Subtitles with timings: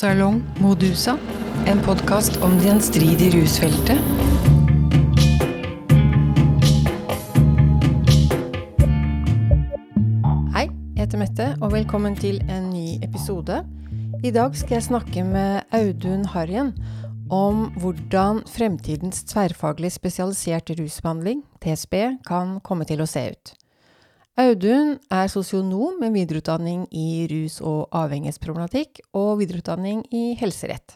[0.00, 1.18] Salong Modusa,
[1.68, 3.98] en podkast om det gjenstridige rusfeltet.
[10.54, 10.64] Hei,
[10.96, 13.60] jeg heter Mette, og velkommen til en ny episode.
[14.24, 16.72] I dag skal jeg snakke med Audun Harjen
[17.28, 23.59] om hvordan fremtidens tverrfaglig spesialiserte rusbehandling, TSB, kan komme til å se ut.
[24.38, 30.94] Audun er sosionom med videreutdanning i rus- og avhengighetsproblematikk og videreutdanning i helserett.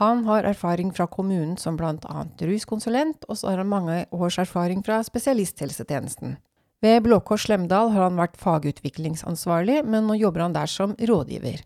[0.00, 2.22] Han har erfaring fra kommunen som bl.a.
[2.40, 6.38] ruskonsulent, og så har han mange års erfaring fra spesialisthelsetjenesten.
[6.82, 11.60] Ved Blå Kors Slemdal har han vært fagutviklingsansvarlig, men nå jobber han der som rådgiver.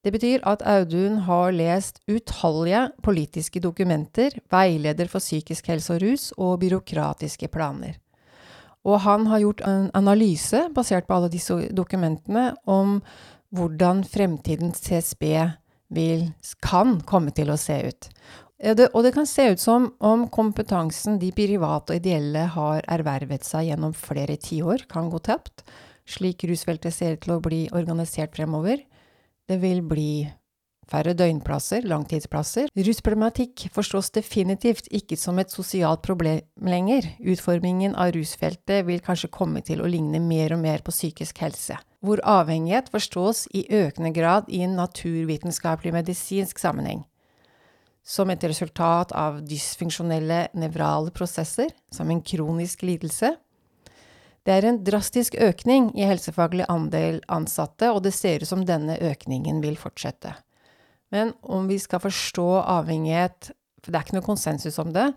[0.00, 6.30] Det betyr at Audun har lest utallige politiske dokumenter, veileder for psykisk helse og rus
[6.38, 7.98] og byråkratiske planer.
[8.88, 13.00] Og han har gjort en analyse, basert på alle disse dokumentene, om
[13.52, 15.24] hvordan fremtidens TSB
[15.92, 16.30] vil,
[16.64, 18.08] kan komme til å se ut.
[18.60, 23.70] Og det kan se ut som om kompetansen de private og ideelle har ervervet seg
[23.70, 25.64] gjennom flere tiår, kan gå tapt,
[26.08, 28.80] slik rusfeltet ser ut til å bli organisert fremover.
[29.48, 30.12] Det vil bli
[30.90, 32.70] færre døgnplasser, langtidsplasser.
[32.74, 37.06] Rusproblematikk forstås definitivt ikke som et sosialt problem lenger.
[37.20, 41.78] Utformingen av rusfeltet vil kanskje komme til å ligne mer og mer på psykisk helse,
[42.04, 47.04] hvor avhengighet forstås i økende grad i en naturvitenskapelig medisinsk sammenheng.
[48.02, 53.34] Som et resultat av dysfunksjonelle nevrale prosesser, som en kronisk lidelse.
[54.42, 58.96] Det er en drastisk økning i helsefaglig andel ansatte, og det ser ut som denne
[58.96, 60.32] økningen vil fortsette.
[61.10, 65.08] Men om vi skal forstå avhengighet, for det er ikke noe konsensus om det,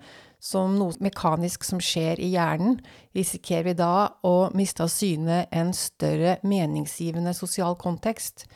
[0.43, 2.79] som noe mekanisk som skjer i hjernen,
[3.15, 3.93] risikerer vi da
[4.27, 8.47] å miste av syne en større meningsgivende sosial kontekst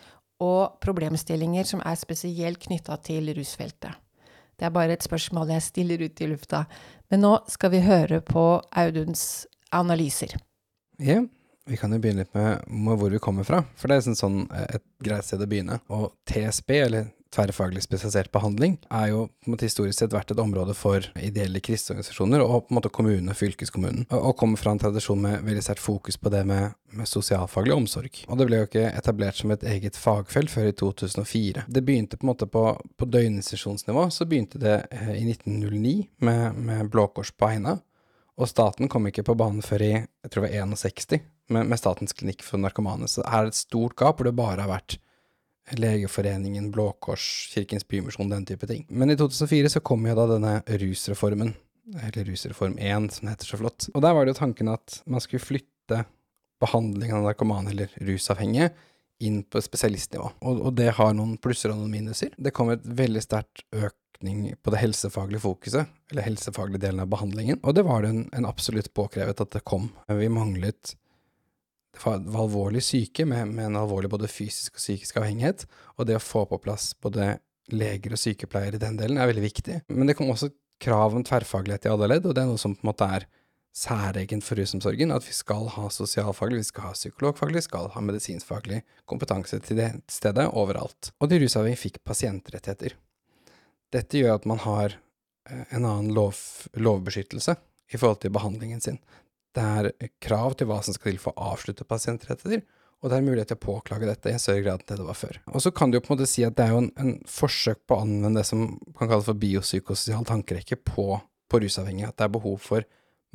[0.43, 3.95] og problemstillinger som er spesielt knytta til rusfeltet.
[4.57, 6.63] Det er bare et spørsmål jeg stiller ut i lufta.
[7.11, 10.33] Men nå skal vi høre på Auduns analyser.
[10.97, 11.21] Ja,
[11.67, 12.63] vi kan jo begynne litt med,
[12.97, 15.77] hvor vi kommer fra, for det er sånn, sånn et greit sted å begynne.
[15.93, 20.41] Og TSB, eller tverrfaglig spesialisert behandling, er jo på en måte historisk sett vært et
[20.41, 24.81] område for ideelle kriseorganisasjoner og på en måte kommunene, fylkeskommunen, og, og kommer fra en
[24.81, 28.21] tradisjon med veldig sterkt fokus på det med, med sosialfaglig omsorg.
[28.27, 31.67] Og det ble jo ikke etablert som et eget fagfelt før i 2004.
[31.67, 32.65] Det begynte på en måte på,
[32.97, 34.79] på døgninstitusjonsnivå, så begynte det
[35.15, 37.79] i 1909 med, med Blå Kors på Eina.
[38.37, 41.79] Og staten kom ikke på banen før i jeg tror det var 61, med, med
[41.79, 43.09] Statens klinikk for narkomane.
[43.09, 44.99] Så det er et stort gap hvor det bare har vært
[45.75, 48.85] Legeforeningen, Blå Kors, Kirkens Bymisjon, den type ting.
[48.89, 51.53] Men i 2004 så kom jo da denne rusreformen,
[51.97, 53.89] eller Rusreform 1, som det heter så flott.
[53.93, 56.03] Og der var det jo tanken at man skulle flytte
[56.61, 58.71] behandlingen av narkomane eller rusavhengige
[59.23, 60.29] inn på spesialistnivå.
[60.45, 62.33] Og, og, det har noen plusser og noen minuser.
[62.37, 67.59] Det kom et veldig sterkt økning på det helsefaglige fokuset, eller helsefaglige delen av behandlingen,
[67.63, 69.91] og det var det en, en absolutt påkrevet at det kom.
[70.09, 70.95] Vi manglet
[72.03, 75.65] var alvorlig syke, med, med, en alvorlig både fysisk og psykisk avhengighet,
[75.97, 77.37] og det å få på plass både
[77.73, 79.81] leger og sykepleiere i den delen er veldig viktig.
[79.91, 80.51] Men det kom også
[80.83, 83.27] krav om tverrfaglighet i alle ledd, og det er noe som på en måte er
[83.77, 88.01] særegent for rusomsorgen, at vi skal ha sosialfaglig, vi skal ha psykologfaglig, vi skal ha
[88.01, 91.11] medisinskfaglig kompetanse til det stedet overalt.
[91.21, 92.95] Og de rusavhengige fikk pasientrettigheter.
[93.93, 96.39] Dette gjør at man har eh, en annen lov,
[96.73, 97.55] lovbeskyttelse
[97.93, 98.97] i forhold til behandlingen sin.
[99.55, 102.65] Det er krav til hva som skal til for å avslutte pasientrettigheter,
[102.97, 105.39] og det er mulighet til å påklage dette i større grad enn det var før.
[105.53, 107.15] Og så kan du jo på en måte si at det er jo en, en
[107.29, 108.63] forsøk på å anvende det som
[108.97, 111.09] kan kalles for biopsykososial tankerekke på,
[111.49, 112.87] på rusavhengige, at det er behov for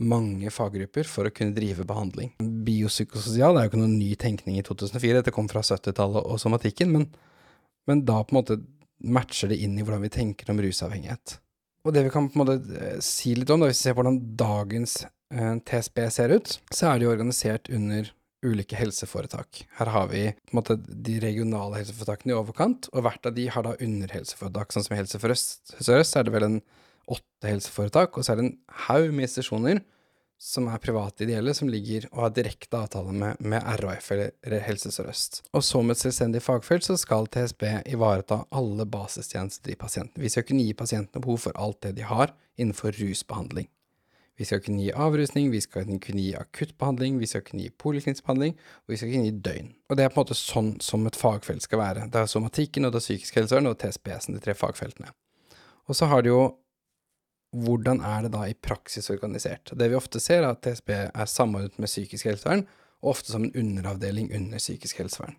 [0.02, 2.32] mange faggrupper for å kunne drive behandling.
[2.66, 6.90] Biopsykososial er jo ikke noen ny tenkning i 2004, dette kom fra 70-tallet og somatikken,
[6.96, 7.06] men,
[7.90, 8.58] men da på en måte
[9.02, 11.38] matcher det inn i hvordan vi tenker om rusavhengighet.
[11.82, 13.96] Og det vi kan på en måte eh, si litt om, da, hvis vi ser
[13.98, 15.00] hvordan dagens
[15.66, 18.10] TSB ser ut, så er de organisert under
[18.42, 19.62] ulike helseforetak.
[19.78, 20.24] Her har vi
[20.54, 24.74] måte de regionale helseforetakene i overkant, og hvert av de har da underhelseforetak.
[24.74, 26.60] Sånn som i Helse Sør-Øst er det vel en
[27.12, 28.56] åtte helseforetak, og så er det en
[28.88, 29.82] haug med institusjoner
[30.42, 34.90] som er private ideelle, som ligger og har direkte avtale med, med RHF eller Helse
[34.90, 35.44] Sør-Øst.
[35.54, 37.62] Og som et selvstendig fagfelt så skal TSB
[37.94, 40.18] ivareta alle basistjenester i pasienten.
[40.22, 43.70] Vi skal kunne gi pasientene behov for alt det de har innenfor rusbehandling.
[44.42, 48.24] Vi skal kunne gi avrusning, vi skal kunne gi akuttbehandling, vi skal kunne gi poliklinisk
[48.26, 49.68] behandling, og vi skal kunne gi døgn.
[49.86, 52.08] Og det er på en måte sånn som et fagfelt skal være.
[52.10, 55.14] Det er somatikken, og det er psykisk helsevern, og TSB-en, de tre fagfeltene.
[55.86, 56.42] Og så har det jo
[57.52, 59.70] hvordan er det da i praksis organisert?
[59.78, 62.66] Det vi ofte ser, er at TSB er samordnet med psykisk helsevern,
[63.02, 65.38] og ofte som en underavdeling under psykisk helsevern.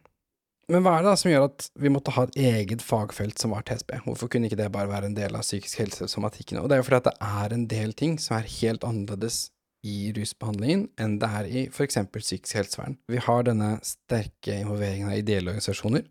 [0.74, 3.52] Men hva er det da som gjør at vi måtte ha et eget fagfelt som
[3.54, 3.92] var TSB?
[4.08, 6.58] Hvorfor kunne ikke det bare være en del av psykisk helse somatikken?
[6.62, 9.44] Og det er jo fordi at det er en del ting som er helt annerledes
[9.84, 12.00] i rusbehandlingen enn det er i f.eks.
[12.16, 12.98] psykisk helsevern.
[13.12, 16.08] Vi har denne sterke involveringen av ideelle organisasjoner,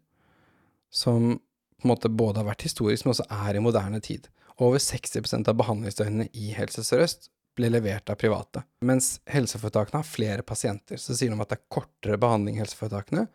[0.93, 1.35] som
[1.81, 4.29] på en måte både har vært historisk, men også er i moderne tid.
[4.63, 8.63] Over 60% av behandlingsdøgnene i Helse Sør-Øst ble levert av private.
[8.85, 13.27] Mens helseforetakene har flere pasienter, så sier de at det er kortere behandling i helseforetakene,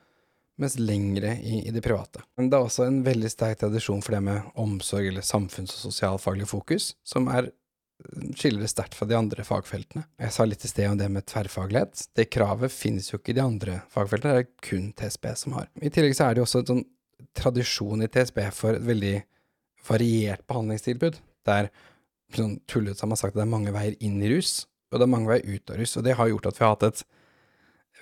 [0.57, 2.23] mens lengre i, i det private.
[2.37, 5.87] Men det er også en veldig sterk tradisjon for det med omsorg eller samfunns- og
[5.89, 7.51] sosialfaglig fokus, som er
[8.37, 10.03] skiller det sterkt fra de andre fagfeltene.
[10.21, 12.03] Jeg sa litt i sted om det med tverrfaglighet.
[12.15, 15.69] Det kravet finnes jo ikke i de andre fagfeltene, det er kun TSB som har.
[15.81, 16.85] I tillegg så er det jo også en sånn
[17.37, 19.15] tradisjon i TSB for et veldig
[19.87, 21.71] variert behandlingstilbud, der
[22.35, 25.07] sånn tullete har man sagt at det er mange veier inn i rus, og det
[25.07, 27.03] er mange veier ut av rus, og det har gjort at vi har hatt et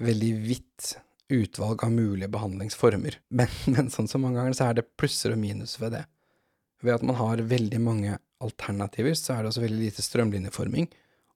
[0.03, 0.95] veldig vidt
[1.29, 3.19] utvalg av mulige behandlingsformer.
[3.29, 6.03] Men, men sånn som mange ganger så er det plusser og minus ved det.
[6.85, 10.89] Ved at man har veldig mange alternativer, så er det også veldig lite strømlinjeforming,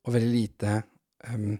[0.05, 0.75] og veldig lite
[1.25, 1.57] um,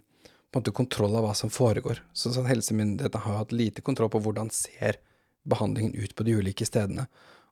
[0.50, 2.02] på en måte kontroll av hva som foregår.
[2.12, 5.00] Så sånn Helsemyndighetene har hatt lite kontroll på hvordan ser
[5.48, 7.06] behandlingen ut på de ulike stedene,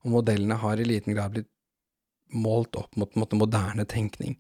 [0.05, 1.51] og modellene har i liten grad blitt
[2.35, 4.37] målt opp mot, mot moderne tenkning.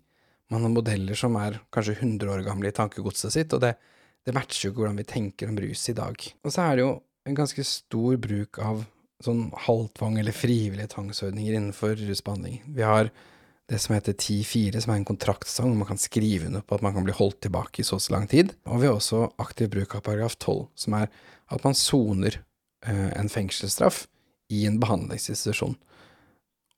[0.53, 3.75] Man har modeller som er kanskje 100 år gamle i tankegodset sitt, og det,
[4.27, 6.29] det matcher jo ikke hvordan vi tenker om rus i dag.
[6.45, 6.93] Og så er det jo
[7.29, 8.85] en ganske stor bruk av
[9.25, 12.61] sånn halvtvang eller frivillige tvangsordninger innenfor rusbehandling.
[12.77, 13.11] Vi har
[13.69, 16.85] det som heter 10-4, som er en kontraktsang hvor man kan skrive under på at
[16.85, 18.55] man kan bli holdt tilbake i så og så lang tid.
[18.65, 21.11] Og vi har også aktiv bruk av paragraf 12, som er
[21.53, 22.39] at man soner
[22.87, 24.07] eh, en fengselsstraff
[24.55, 25.77] i en behandlingsinstitusjon.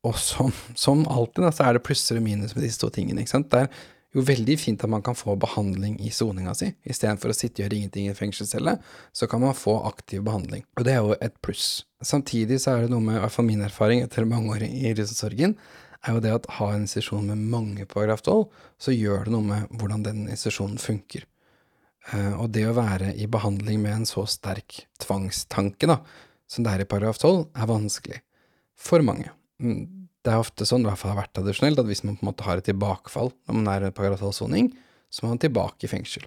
[0.08, 3.22] Og som, som alltid, så er det plusser og minus med disse to tingene.
[3.22, 3.50] ikke sant?
[3.52, 3.82] Det er
[4.14, 6.70] jo veldig fint at man kan få behandling i soninga si.
[6.82, 8.74] Istedenfor å sitte og gjøre ingenting i en fengselscelle,
[9.12, 10.64] så kan man få aktiv behandling.
[10.78, 11.84] Og det er jo et pluss.
[12.02, 14.94] Samtidig så er det noe med, i hvert fall min erfaring etter mange år i
[14.98, 15.54] rusomsorgen,
[16.00, 18.46] er jo det at ha en institusjon med mange paragraf 12,
[18.80, 21.26] så gjør det noe med hvordan den institusjonen funker.
[22.10, 26.00] Uh, og det å være i behandling med en så sterk tvangstanke da,
[26.50, 28.22] som det er i paragraf 12, er vanskelig.
[28.80, 29.28] For mange.
[30.20, 32.30] Det er ofte sånn, i hvert fall har vært tradisjonelt, at hvis man på en
[32.30, 34.72] måte har et tilbakefall når man er på paragraf 12-soning,
[35.10, 36.26] så må man tilbake i fengsel.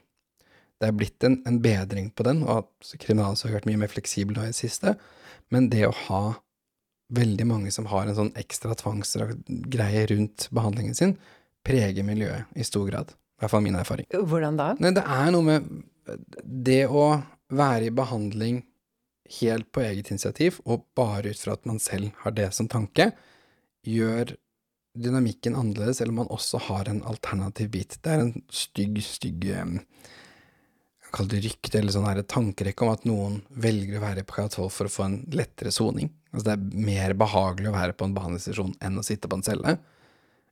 [0.82, 4.36] Det er blitt en, en bedring på den, og kriminalomsorgen har vært mye mer fleksibel
[4.36, 4.96] nå i det siste,
[5.54, 6.24] men det å ha
[7.14, 11.16] veldig mange som har en sånn ekstra tvangsgreie rundt behandlingen sin,
[11.64, 13.14] preger miljøet i stor grad.
[13.14, 14.08] I hvert fall min erfaring.
[14.10, 14.72] Hvordan da?
[14.82, 15.70] Nei, det er noe med
[16.44, 17.06] det å
[17.54, 18.64] være i behandling
[19.40, 23.12] helt på eget initiativ, og bare ut fra at man selv har det som tanke,
[23.88, 24.36] gjør
[24.94, 27.98] dynamikken annerledes, eller man også har en alternativ bit.
[28.02, 29.48] Det er en stygg, stygg
[31.14, 34.64] Kall det rykte, eller sånn her tankerekke om at noen velger å være på K12
[34.74, 36.08] for å få en lettere soning.
[36.32, 39.46] Altså det er mer behagelig å være på en behandlingsstasjon enn å sitte på en
[39.46, 39.76] celle.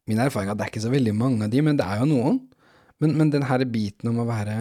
[0.05, 2.03] Min erfaring er at det er ikke så veldig mange av de, men det er
[2.03, 2.37] jo noen.
[3.01, 4.59] Men, men den her biten om å være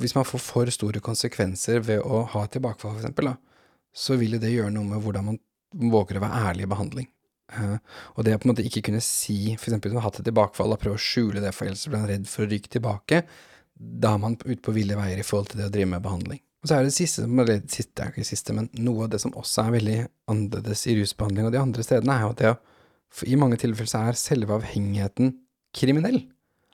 [0.00, 3.36] hvis man får for store konsekvenser ved å ha tilbakefall, for eksempel, da,
[3.92, 7.08] så vil jo det gjøre noe med hvordan man våger å være ærlig i behandling.
[7.50, 7.78] Uh,
[8.14, 10.20] og det å på en måte ikke kunne si, for eksempel hvis man har hatt
[10.22, 12.70] et tilbakefall, og prøve å skjule det for ellers blir man redd for å ryke
[12.70, 13.24] tilbake,
[13.80, 16.42] da er man ute på ville veier i forhold til det å drive med behandling.
[16.60, 19.32] Og så er det siste, eller siste er ikke siste, men noe av det som
[19.40, 20.00] også er veldig
[20.30, 22.58] annerledes i rusbehandling og de andre stedene, er jo at det å,
[23.26, 25.32] i mange tilfeller så er selve avhengigheten
[25.76, 26.20] kriminell.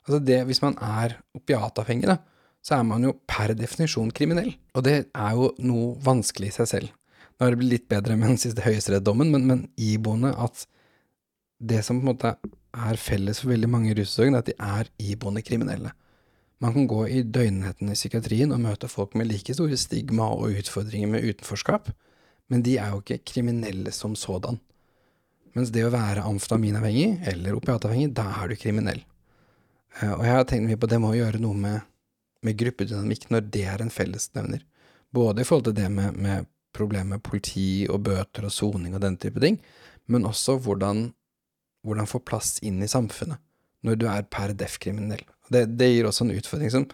[0.06, 2.18] Altså det, hvis man er opiatavhengig, da,
[2.66, 4.52] så er man jo per definisjon kriminell.
[4.74, 6.92] Og det er jo noe vanskelig i seg selv.
[7.36, 10.64] Nå har det blitt litt bedre med den siste høyesterettsdommen, men, men iboende at
[11.58, 12.32] det som på en måte
[12.76, 15.92] er felles for veldig mange russorgene, er at de er iboende kriminelle.
[16.60, 20.56] Man kan gå i døgnheten i psykiatrien og møte folk med like store stigma og
[20.56, 21.90] utfordringer med utenforskap,
[22.52, 24.60] men de er jo ikke kriminelle som sådan.
[25.56, 29.02] Mens det å være amfetaminavhengig eller opiatavhengig, da er du kriminell.
[30.00, 31.84] Eh, og jeg har tenkt mye på det må gjøre noe med
[32.46, 34.64] med gruppedynamikk når det er en fellesnevner.
[35.14, 39.02] Både i forhold til det med, med problemet med politi og bøter og soning og
[39.04, 39.58] den type ting,
[40.06, 41.08] men også hvordan,
[41.86, 43.42] hvordan få plass inn i samfunnet
[43.86, 45.22] når du er per def kriminell.
[45.52, 46.86] Det, det, gir også en utfordring som,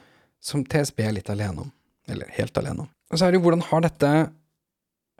[0.42, 1.70] som, TSB er litt alene om.
[2.10, 2.90] Eller helt alene om.
[3.12, 4.10] Og så er det jo hvordan har dette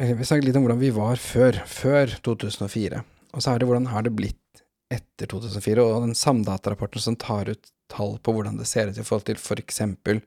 [0.03, 3.03] Vi snakket litt om hvordan vi var før, før 2004.
[3.33, 4.39] Og så er det hvordan har det blitt
[4.93, 9.05] etter 2004, og den Samdata-rapporten som tar ut tall på hvordan det ser ut i
[9.05, 10.21] forhold til for eksempel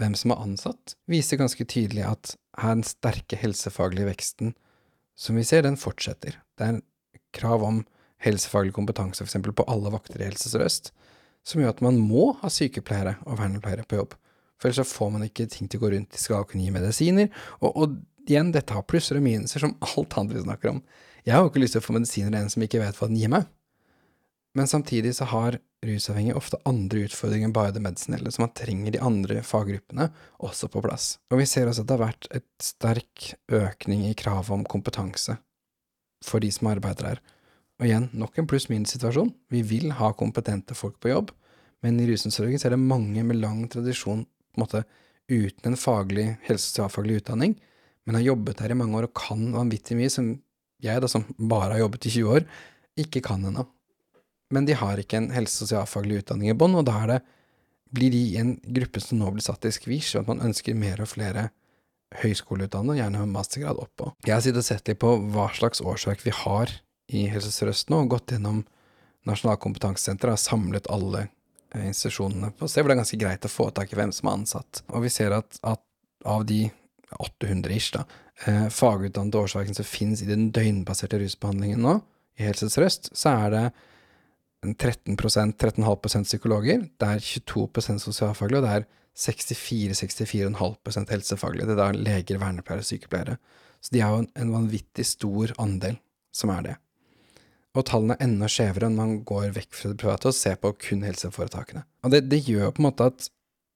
[0.00, 4.54] hvem som er ansatt, viser ganske tydelig at her den sterke helsefaglige veksten
[5.16, 6.36] som vi ser, den fortsetter.
[6.58, 6.80] Det er
[7.36, 7.80] krav om
[8.22, 10.92] helsefaglig kompetanse eksempel på alle vakter i Helse Sør-Øst,
[11.46, 14.16] som gjør at man må ha sykepleiere og vernepleiere på jobb.
[14.60, 16.72] For ellers så får man ikke ting til å gå rundt, de skal kunne gi
[16.74, 17.28] medisiner.
[17.60, 17.96] Og, og
[18.28, 20.82] igjen, dette har plusser og minuser, som alt annet vi snakker om.
[21.26, 23.08] Jeg har jo ikke lyst til å få medisiner av en som ikke vet hva
[23.10, 23.48] den gir meg.
[24.56, 28.94] Men samtidig så har rusavhengige ofte andre utfordringer enn bare det medisinelle, så man trenger
[28.94, 30.08] de andre faggruppene
[30.46, 31.16] også på plass.
[31.30, 35.36] Og vi ser også at det har vært et sterk økning i kravet om kompetanse
[36.24, 37.20] for de som arbeider her.
[37.76, 39.34] Og igjen, nok en pluss-minus-situasjon.
[39.52, 41.32] Vi vil ha kompetente folk på jobb,
[41.84, 44.82] men i rusomsorgen er det mange med lang tradisjon på en måte
[45.28, 47.56] uten en faglig, helse- og sosialfaglig utdanning,
[48.06, 50.30] men har jobbet her i mange år og kan vanvittig mye som
[50.82, 52.46] jeg, da, som bare har jobbet i 20 år,
[53.00, 53.64] ikke kan ennå.
[54.54, 57.20] Men de har ikke en helse- og sosialfaglig utdanning i bånn, og da det,
[57.94, 60.78] blir de i en gruppe som nå blir satt i skvisj, og at man ønsker
[60.78, 61.48] mer og flere
[62.20, 64.12] høyskoleutdannede, gjerne med mastergrad oppå.
[64.26, 66.72] Jeg har sittet og sett litt på hva slags årsverk vi har
[67.14, 68.64] i Helse Sør-Øst nå, og gått gjennom
[69.26, 73.50] Nasjonalt kompetansesenter, har samlet alle eh, institusjonene på sted, hvor det er ganske greit å
[73.50, 74.84] få tak i hvem som er ansatt.
[74.94, 75.82] Og vi ser at, at
[76.26, 76.60] av de
[77.18, 78.04] 800 ish, da,
[78.46, 81.96] eh, fagutdannede årsverkene som finnes i den døgnbaserte rusbehandlingen nå,
[82.38, 83.64] i Helse Sør-Øst, så er det
[84.74, 91.66] 13% 13,5% psykologer, det er 22% sosialfaglige, og det er 64-64,5% helsefaglige.
[91.66, 93.36] Det er da leger, vernepleiere og sykepleiere.
[93.80, 95.96] Så de er jo en, vanvittig stor andel
[96.34, 96.76] som er det.
[97.76, 100.72] Og tallene er enda skjevere når man går vekk fra det private og ser på
[100.88, 101.84] kun helseforetakene.
[102.04, 103.28] Og det, det gjør på en måte at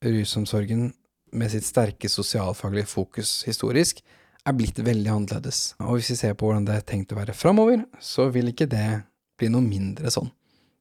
[0.04, 0.90] rusomsorgen
[1.37, 4.00] med sitt sterke sosialfaglige fokus historisk
[4.49, 5.75] er blitt veldig annerledes.
[5.85, 8.68] Og hvis vi ser på hvordan det er tenkt å være framover, så vil ikke
[8.73, 9.02] det
[9.40, 10.30] bli noe mindre sånn.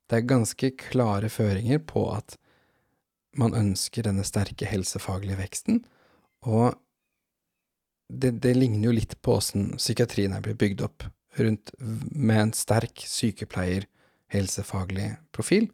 [0.10, 2.38] Det er ganske klare føringer på at
[3.38, 5.84] man ønsker denne sterke helsefaglige veksten,
[6.50, 6.80] og
[8.10, 11.06] det, det ligner jo litt på åssen psykiatrien er blitt bygd opp,
[11.38, 13.86] rundt med en sterk sykepleier,
[14.34, 15.70] helsefaglig profil,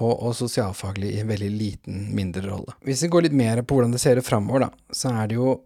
[0.00, 2.76] og, og sosialfaglig i en veldig liten, mindre rolle.
[2.84, 5.40] Hvis vi går litt mer på hvordan det ser ut framover, da, så er det
[5.40, 5.56] jo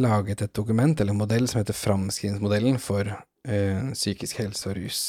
[0.00, 3.58] laget et dokument eller en modell som heter Framskrivingsmodellen for ø,
[3.92, 5.02] psykisk helse og rus.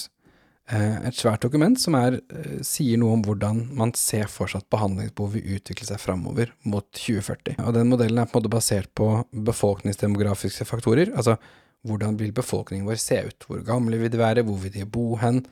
[0.71, 4.63] Eh, et svært dokument som er, eh, sier noe om hvordan man ser for seg
[4.63, 7.59] at behandlingsbehovet vil utvikle seg framover mot 2040.
[7.59, 11.37] Og den modellen er på en måte basert på befolkningsdemografiske faktorer, altså
[11.83, 15.15] hvordan vil befolkningen vår se ut, hvor gamle vil de være, hvor vil de bo
[15.15, 15.45] hen,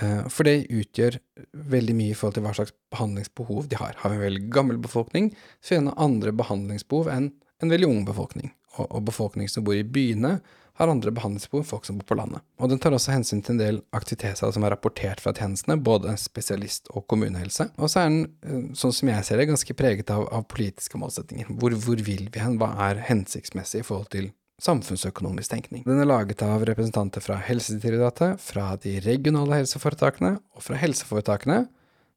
[0.00, 1.20] eh, for det utgjør
[1.54, 3.94] veldig mye i forhold til hva slags behandlingsbehov de har.
[3.98, 8.04] Har vi en veldig gammel befolkning, så er det andre behandlingsbehov enn en veldig ung
[8.04, 8.50] befolkning.
[8.78, 10.40] Og befolkning som bor i byene,
[10.78, 12.44] har andre behandlingsbehov enn folk som bor på landet.
[12.62, 16.14] Og den tar også hensyn til en del aktiviteter som er rapportert fra tjenestene, både
[16.20, 17.70] spesialist- og kommunehelse.
[17.76, 20.98] Og så er den, eh, sånn som jeg ser det, ganske preget av, av politiske
[20.98, 21.50] målsettinger.
[21.58, 22.58] Hvor, hvor, vil vi hen?
[22.58, 24.30] Hva er hensiktsmessig i forhold til
[24.62, 25.84] samfunnsøkonomisk tenkning?
[25.84, 31.66] Den er laget av representanter fra Helsedirektoratet, fra de regionale helseforetakene og fra helseforetakene,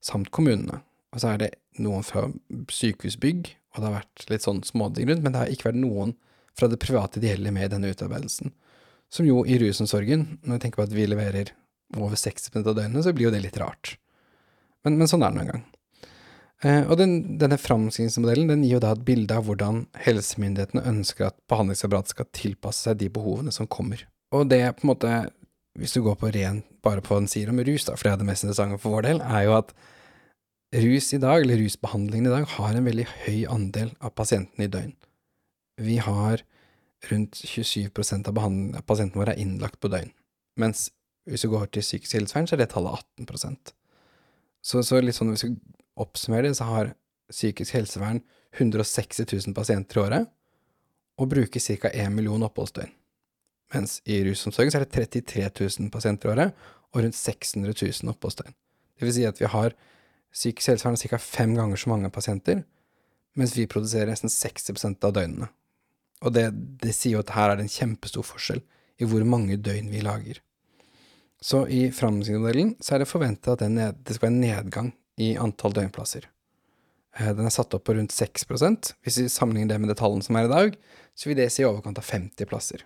[0.01, 0.84] samt kommunene.
[1.13, 2.27] Og så er det noen fra
[2.70, 6.13] sykehusbygg, og det har vært litt sånn småting rundt, men det har ikke vært noen
[6.58, 8.53] fra det private ideelle med denne utarbeidelsen.
[9.12, 11.51] Som jo i rusomsorgen, når vi tenker på at vi leverer
[11.98, 13.96] over 60 av døgnet, så blir jo det litt rart.
[14.86, 15.65] Men, men sånn er det nå engang.
[16.62, 21.31] Eh, og den, denne framskrivingsmodellen den gir jo da et bilde av hvordan helsemyndighetene ønsker
[21.31, 24.05] at behandlingsapparatet skal tilpasse seg de behovene som kommer.
[24.36, 25.15] Og det på en måte,
[25.79, 28.22] hvis du går på ren bare på en sier om rus, da, for det er
[28.22, 29.74] det mest interessante for vår del, er jo at
[30.81, 34.72] rus i dag, eller rusbehandlingen i dag, har en veldig høy andel av pasientene i
[34.72, 34.93] døgn.
[35.81, 36.43] Vi har
[37.09, 37.89] rundt 27
[38.29, 38.38] av,
[38.85, 40.11] pasientene våre er innlagt på døgn,
[40.61, 40.89] mens
[41.29, 43.73] hvis vi går til psykisk helsevern, så er det tallet 18%
[44.61, 45.55] Så, så litt sånn hvis vi
[46.01, 46.93] oppsummerer det, så har
[47.31, 48.21] psykisk helsevern
[48.57, 50.31] 160 000 pasienter i året,
[51.17, 51.89] og bruker ca.
[51.89, 52.91] 1 million oppholdsdøgn.
[53.71, 55.47] Mens i rusomsorgen så er det 33
[55.79, 57.73] 000 pasienter i året, og rundt 600
[58.03, 58.57] 000 oppholdsdøgn.
[59.00, 59.75] Det vil si at vi har
[60.33, 61.17] psykisk helsevern ca.
[61.17, 62.63] fem ganger så mange pasienter,
[63.35, 65.47] mens vi produserer nesten 60% av døgnene.
[66.21, 66.49] Og det,
[66.81, 68.61] det sier jo at her er det en kjempestor forskjell
[69.01, 70.41] i hvor mange døgn vi lager.
[71.41, 75.33] Så i framgangsmodellen så er det forventa at det, det skal være en nedgang i
[75.41, 76.27] antall døgnplasser.
[77.17, 80.23] Eh, den er satt opp på rundt 6% Hvis vi sammenligner det med det tallene
[80.25, 80.77] som er i dag,
[81.17, 82.85] så vil det si i overkant av 50 plasser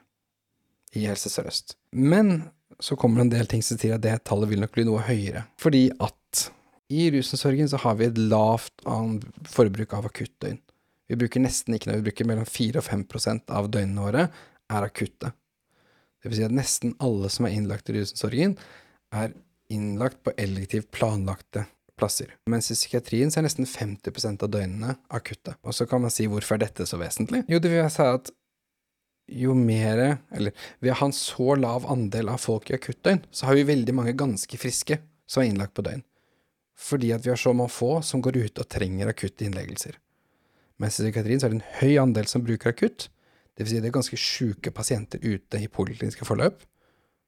[0.95, 1.75] i Helse Sør-Øst.
[1.91, 2.47] Men
[2.79, 5.03] så kommer det en del ting som sier at det tallet vil nok bli noe
[5.03, 5.45] høyere.
[5.61, 6.45] Fordi at
[6.93, 8.85] i rusomsorgen så har vi et lavt
[9.51, 10.59] forbruk av akuttdøgn.
[11.09, 14.27] Vi bruker nesten ikke noe, vi bruker mellom 4 og 5% av døgnene våre
[14.73, 15.31] er akutte.
[16.21, 18.55] Det vil si at nesten alle som er innlagt i rusomsorgen,
[19.13, 19.35] er
[19.73, 22.33] innlagt på elektivt planlagte plasser.
[22.49, 25.55] Mens i psykiatrien så er nesten 50% av døgnene akutte.
[25.63, 27.43] Og så kan man si hvorfor er dette så vesentlig?
[27.51, 28.33] Jo, det vil jeg si at
[29.25, 33.47] jo mer Eller ved å ha en så lav andel av folk i akuttdøgn, så
[33.47, 36.03] har vi veldig mange ganske friske som er innlagt på døgn.
[36.77, 39.97] Fordi at vi har så mange få som går ut og trenger akutte innleggelser.
[40.81, 43.09] Mens i psykiatrien så er det en høy andel som bruker akutt.
[43.55, 46.65] Det vil si det er ganske sjuke pasienter ute i polikliniske forløp.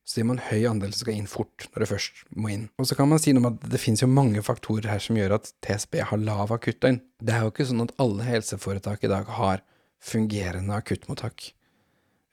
[0.08, 2.68] Så det man høy andel som skal inn fort når det først må inn.
[2.80, 5.20] Og så kan man si noe om at det finnes jo mange faktorer her som
[5.20, 7.02] gjør at TSB har lav akuttdøgn.
[7.20, 9.64] Det er jo ikke sånn at alle helseforetak i dag har
[10.04, 11.50] fungerende akuttmottak.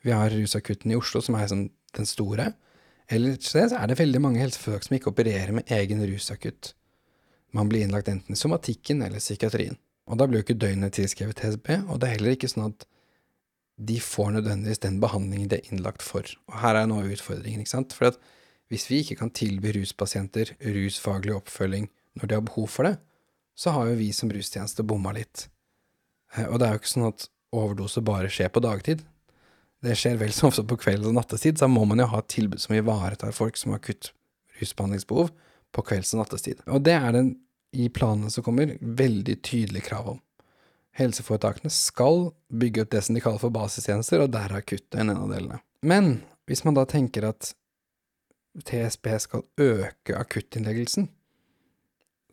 [0.06, 1.66] Vi har rusakutten i Oslo, som er sånn
[1.97, 2.52] den store.
[3.11, 6.75] Eller så er det veldig mange helseforetak som ikke opererer med egen rusakutt.
[7.54, 9.78] Man blir innlagt enten i somatikken eller psykiatrien.
[10.11, 12.84] Og da blir jo ikke døgnet tilskrevet TSB, og det er heller ikke sånn at
[13.88, 16.28] de får nødvendigvis den behandlingen de er innlagt for.
[16.50, 17.96] Og her er noe av utfordringen, ikke sant.
[17.96, 18.14] For
[18.73, 21.88] hvis vi ikke kan tilby ruspasienter rusfaglig oppfølging
[22.20, 22.99] når de har behov for det,
[23.58, 25.49] så har jo vi som rustjeneste bomma litt.
[26.34, 29.04] Eh, og det er jo ikke sånn at overdose bare skjer på dagtid.
[29.84, 32.23] Det skjer vel så ofte på kveld og nattestid, så da må man jo ha
[32.23, 34.12] et tilbud som ivaretar folk som har akutt
[34.61, 35.30] rusbehandlingsbehov
[35.75, 36.62] på kvelds- og nattestid.
[36.70, 37.25] Og det er det
[37.74, 40.20] i planene som kommer, veldig tydelig krav om.
[40.94, 45.10] Helseforetakene skal bygge opp det som de kaller for basistjenester, og der er kuttet en
[45.14, 45.58] av delene.
[45.82, 47.50] Men hvis man da tenker at
[48.62, 51.08] TSB skal øke akuttinnleggelsen,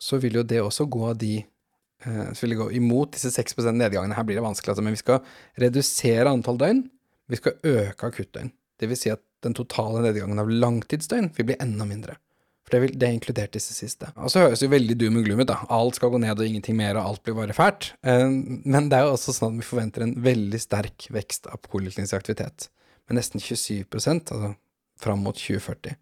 [0.01, 4.17] så vil jo det også gå de eh, vil gå imot disse 6% nedgangene.
[4.17, 5.21] Her blir det vanskelig, altså, men vi skal
[5.61, 6.83] redusere antall døgn.
[7.31, 8.51] Vi skal øke akuttdøgn.
[8.81, 12.17] Det vil si at den totale nedgangen av langtidsdøgn vil bli enda mindre.
[12.71, 14.07] For det, vil, det er inkludert disse siste.
[14.15, 15.57] Og så høres det jo veldig doom and gloom ut, da.
[15.75, 17.89] Alt skal gå ned og ingenting mer, og alt blir bare fælt.
[18.07, 21.59] Eh, men det er jo også sånn at vi forventer en veldig sterk vekst av
[21.67, 22.69] poliklinisk aktivitet.
[23.11, 24.53] Med nesten 27 altså
[25.03, 25.99] fram mot 2040.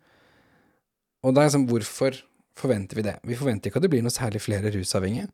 [1.25, 2.21] Og det er liksom, hvorfor
[2.59, 3.15] forventer vi det?
[3.25, 5.31] Vi forventer ikke at det blir noe særlig flere rusavhengige.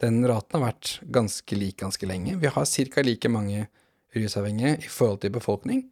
[0.00, 2.38] Den raten har vært ganske lik ganske lenge.
[2.40, 3.04] Vi har ca.
[3.04, 3.66] like mange
[4.16, 5.84] rusavhengige i forhold til befolkning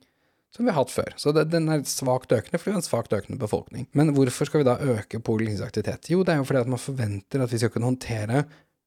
[0.57, 1.15] som vi har hatt før.
[1.21, 3.87] Så det, den er svakt økende fordi vi har en svakt økende befolkning.
[3.97, 6.11] Men hvorfor skal vi da øke poliklinisk aktivitet?
[6.13, 8.47] Jo, det er jo fordi at man forventer at vi skal kunne håndtere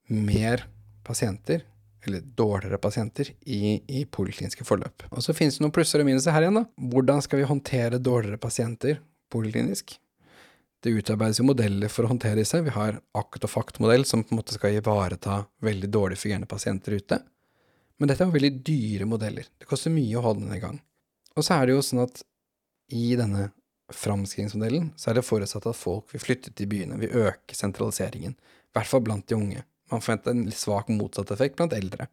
[0.10, 0.66] mer
[1.06, 1.64] pasienter,
[2.08, 5.06] eller dårligere pasienter, i, i polikliniske forløp.
[5.12, 6.66] Og så finnes det noen plusser og minuser her igjen, da.
[6.94, 9.02] Hvordan skal vi håndtere dårligere pasienter
[9.34, 9.98] poliklinisk?
[10.80, 12.62] Det utarbeides jo modeller for å håndtere disse.
[12.64, 16.96] Vi har akt og fakt-modell som på en måte skal ivareta veldig dårlig fungerende pasienter
[16.96, 17.20] ute.
[18.00, 19.50] Men dette er jo veldig dyre modeller.
[19.60, 20.80] Det koster mye å holde den i gang.
[21.40, 22.22] Og så er det jo sånn at
[22.96, 23.50] i denne
[23.96, 28.36] framskrivingsmodellen så er det forutsatt at folk vil flytte til byene, vil øke sentraliseringen.
[28.36, 29.64] I hvert fall blant de unge.
[29.90, 32.10] Man forventer en svak motsatt effekt blant eldre.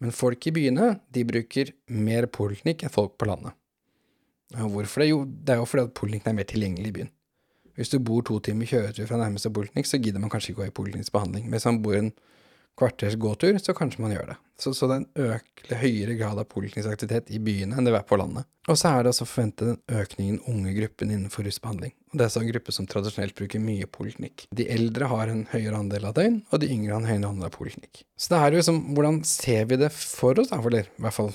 [0.00, 3.56] Men folk i byene de bruker mer poliklinikk enn folk på landet.
[4.60, 5.10] Og hvorfor det?
[5.10, 7.12] Jo, det er jo fordi at poliklinikken er mer tilgjengelig i byen.
[7.74, 10.68] Hvis du bor to timer kjøretur fra nærmeste poliklinikk, så gidder man kanskje ikke gå
[10.70, 11.48] i poliklinisk behandling.
[11.50, 12.12] Hvis man bor en
[12.78, 14.36] kvarters gåtur, så kanskje man gjør det.
[14.60, 18.06] Så, så det er en økelig, høyere grad av poliklinisk i byene enn det er
[18.06, 18.46] på landet.
[18.70, 21.92] Og så er det også forventet en økning i den unge gruppen innenfor rusbehandling.
[22.12, 24.46] Og det er en gruppe som tradisjonelt bruker mye poliklinikk.
[24.54, 27.48] De eldre har en høyere andel av døgn, og de yngre har en høyere andel
[27.50, 28.04] av poliklinikk.
[28.16, 31.18] Så det er jo liksom, hvordan ser vi det for oss, da, eller i hvert
[31.18, 31.34] fall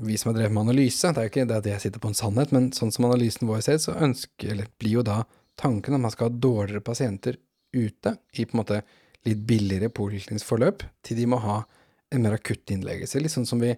[0.00, 2.08] vi som har drevet med analyse, det er jo ikke det at jeg sitter på
[2.08, 5.22] en sannhet, men sånn som analysen vår ser, så ønsker, eller blir jo da
[5.60, 7.36] tanken at man skal ha dårligere pasienter
[7.76, 8.80] ute, i på en måte
[9.28, 11.62] litt billigere poliklinisk forløp, til de må ha
[12.10, 13.20] en mer akutt innleggelse.
[13.20, 13.74] Litt sånn som vi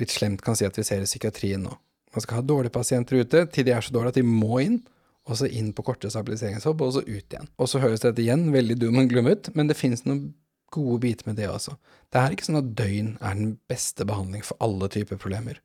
[0.00, 1.74] litt slemt kan si at vi ser i psykiatrien nå.
[2.14, 4.80] Man skal ha dårlige pasienter ute til de er så dårlige at de må inn,
[5.24, 7.48] og så inn på korte stabiliseringshopp, og så ut igjen.
[7.56, 10.34] Og så høres dette igjen veldig dum og glum ut, men det finnes noen
[10.74, 11.76] gode biter med det også.
[12.12, 15.62] Det er ikke sånn at døgn er den beste behandling for alle typer problemer.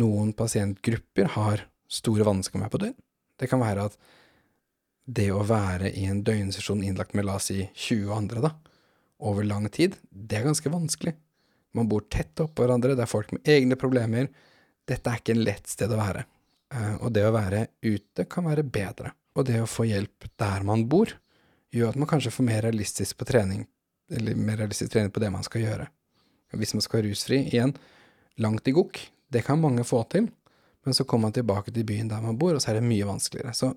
[0.00, 2.96] Noen pasientgrupper har store vansker med på døgn.
[3.40, 3.98] Det kan være at
[5.10, 8.52] det å være i en døgnsesjon innlagt med la oss si 20 andre, da,
[9.26, 11.14] over lang tid, det er ganske vanskelig.
[11.76, 14.30] Man bor tett oppå hverandre, det er folk med egne problemer.
[14.88, 16.24] Dette er ikke en lett sted å være.
[16.74, 19.12] Eh, og det å være ute kan være bedre.
[19.38, 21.12] Og det å få hjelp der man bor,
[21.70, 23.62] gjør at man kanskje får mer realistisk trening,
[24.10, 25.86] mer realistisk trening på det man skal gjøre.
[26.58, 27.76] Hvis man skal være rusfri, igjen,
[28.42, 28.98] langt i gokk,
[29.30, 30.26] det kan mange få til,
[30.82, 33.06] men så kommer man tilbake til byen der man bor, og så er det mye
[33.06, 33.54] vanskeligere.
[33.54, 33.70] Så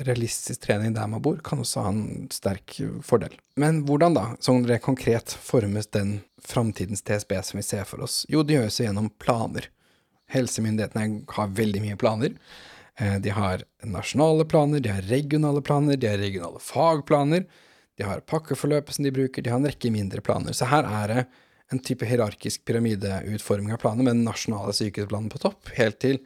[0.00, 3.34] realistisk trening der man bor, kan også ha en sterk fordel.
[3.60, 8.22] Men hvordan da, sånn det konkret, formes den framtidens TSB som vi ser for oss?
[8.32, 9.68] Jo, det gjøres gjennom planer.
[10.32, 12.38] Helsemyndighetene har veldig mye planer.
[12.96, 17.44] Eh, de har nasjonale planer, de har regionale planer, de har regionale fagplaner,
[18.00, 20.56] de har pakkeforløpet som de bruker, de har en rekke mindre planer.
[20.56, 21.26] Så her er det
[21.72, 26.20] en type hierarkisk pyramideutforming av planer med den nasjonale sykehusplanen på topp, helt til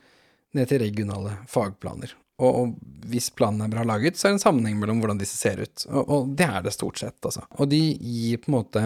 [0.57, 2.15] ned til regionale fagplaner.
[2.37, 2.73] Og, og,
[3.09, 5.87] hvis planen er bra laget, så er det en sammenheng mellom hvordan disse ser ut.
[5.89, 7.47] Og, og, det er det stort sett, altså.
[7.57, 8.83] Og de gir på en måte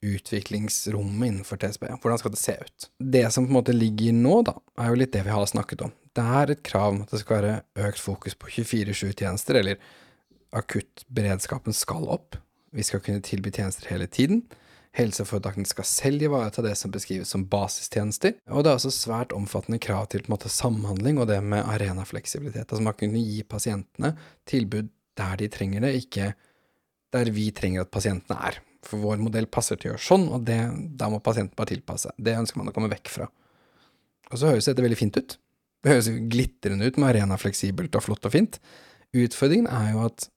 [0.00, 1.86] utviklingsrommet innenfor TSB.
[2.00, 2.90] Hvordan skal det se ut?
[2.98, 5.84] Det som på en måte ligger nå, da, er jo litt det vi har snakket
[5.86, 5.94] om.
[6.16, 9.80] Det er et krav om at det skal være økt fokus på 24-7-tjenester, eller
[10.56, 12.38] akuttberedskapen skal opp.
[12.74, 14.42] Vi skal kunne tilby tjenester hele tiden.
[14.98, 19.78] Helseforetakene skal selv ivareta det som beskrives som basistjenester, og det er også svært omfattende
[19.82, 22.66] krav til måte, samhandling og det med arenafleksibilitet.
[22.66, 24.16] Altså man kunne gi pasientene
[24.50, 26.32] tilbud der de trenger det, ikke
[27.14, 28.58] der vi trenger at pasientene er.
[28.86, 30.58] For vår modell passer til å gjøre sånn, og det,
[30.98, 32.14] da må pasienten bare tilpasse.
[32.16, 33.28] Det ønsker man å komme vekk fra.
[34.30, 35.36] Og så høres dette veldig fint ut.
[35.80, 38.58] Det høres glitrende ut med arena fleksibelt og flott og fint.
[39.16, 40.28] Utfordringen er jo at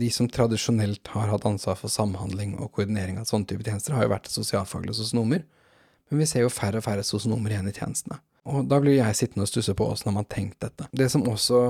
[0.00, 4.06] de som tradisjonelt har hatt ansvar for samhandling og koordinering av sånne type tjenester, har
[4.06, 5.44] jo vært sosialfaglige sosionomer.
[6.10, 8.20] Men vi ser jo færre og færre sosionomer igjen i tjenestene.
[8.46, 10.86] Og da blir jeg sittende og stusse på åssen har man tenkt dette.
[10.94, 11.64] Det som også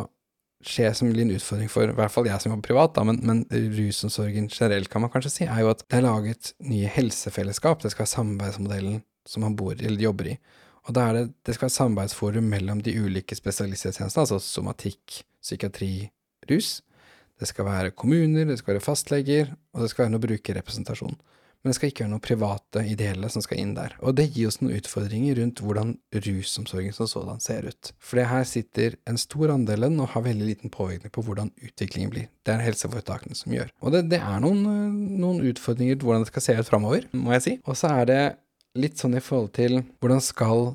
[0.66, 3.42] skjer som en utfordring for i hvert fall jeg som jobber privat, da, men, men
[3.76, 7.82] rusomsorgen generelt, kan man kanskje si, er jo at det er laget nye helsefellesskap.
[7.82, 10.36] Det skal være samarbeidsmodellen som man bor eller jobber i.
[10.86, 16.10] Og da er det, det skal være samarbeidsforum mellom de ulike spesialisttjenestene, altså somatikk, psykiatri,
[16.50, 16.76] rus.
[17.36, 21.16] Det skal være kommuner, det skal være fastleger, og det skal være noe brukerrepresentasjon.
[21.66, 23.96] Men det skal ikke være noen private ideelle som skal inn der.
[23.98, 27.90] Og det gir oss noen utfordringer rundt hvordan rusomsorgen som sådan ser ut.
[27.98, 32.12] For det her sitter en stor andel og har veldig liten påvirkning på hvordan utviklingen
[32.12, 32.28] blir.
[32.46, 33.72] Det er helseforetakene som gjør.
[33.82, 34.62] Og det, det er noen,
[35.18, 37.56] noen utfordringer hvordan det skal se ut framover, må jeg si.
[37.66, 38.22] Og så er det
[38.78, 40.68] litt sånn i forhold til hvordan skal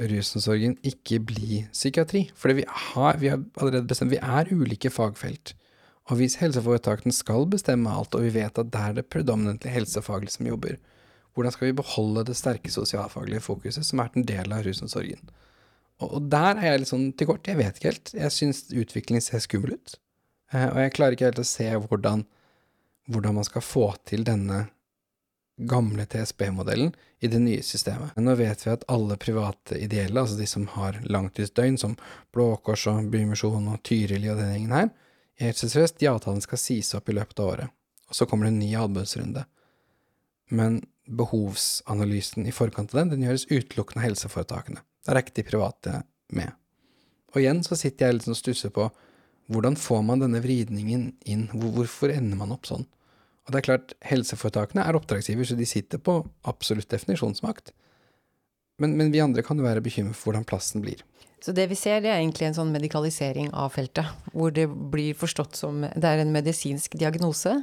[0.00, 2.26] rusomsorgen ikke bli psykiatri?
[2.32, 2.66] Fordi vi
[3.20, 5.52] vi har allerede bestemt vi er ulike fagfelt.
[6.06, 10.36] Og hvis helseforetakene skal bestemme alt, og vi vet at det er det predominantly helsefaglige
[10.36, 10.76] som jobber,
[11.34, 15.26] hvordan skal vi beholde det sterke sosialfaglige fokuset som er en del av rusomsorgen?
[16.04, 17.48] Og, der er jeg litt sånn til kort.
[17.48, 18.12] Jeg vet ikke helt.
[18.16, 19.96] Jeg syns utviklingen ser skummel ut.
[20.52, 22.24] Eh, og jeg klarer ikke helt å se hvordan,
[23.08, 24.66] hvordan man skal få til denne
[25.56, 26.92] gamle TSB-modellen
[27.24, 28.12] i det nye systemet.
[28.16, 31.96] Men nå vet vi at alle private ideelle, altså de som har langtidsdøgn, som
[32.36, 34.92] Blå Kors og Bymisjon og Tyrili og den gjengen her,
[35.36, 37.74] i Helse Sør-Øst, de avtalene skal sies opp i løpet av året.
[38.08, 39.44] Og så kommer det en ny anbudsrunde.
[40.56, 44.82] Men behovsanalysen i forkant av den, den gjøres utelukkende av helseforetakene.
[45.06, 46.00] Der er ikke de private
[46.34, 46.54] med.
[47.34, 48.88] Og igjen så sitter jeg litt og stusser på
[49.52, 52.86] hvordan får man denne vridningen inn, hvorfor ender man opp sånn?
[53.46, 56.18] Og det er klart, helseforetakene er oppdragsgiver, så de sitter på
[56.50, 57.70] absolutt definisjonsmakt.
[58.82, 61.00] Men, men vi andre kan jo være bekymret for hvordan plassen blir.
[61.42, 65.16] Så det vi ser, det er egentlig en sånn medikalisering av feltet, hvor det blir
[65.16, 67.54] forstått som det er en medisinsk diagnose,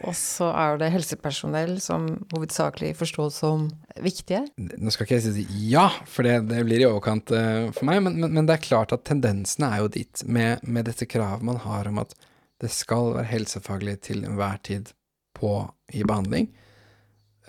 [0.00, 3.66] og så er det helsepersonell som hovedsakelig forstås som
[4.00, 4.46] viktige.
[4.56, 8.00] Nå skal ikke jeg si ja, for det, det blir i overkant uh, for meg,
[8.06, 11.44] men, men, men, det er klart at tendensene er jo dit, med, med dette kravet
[11.46, 12.16] man har om at
[12.60, 14.92] det skal være helsefaglig til enhver tid
[15.36, 15.52] på
[15.96, 16.48] i behandling.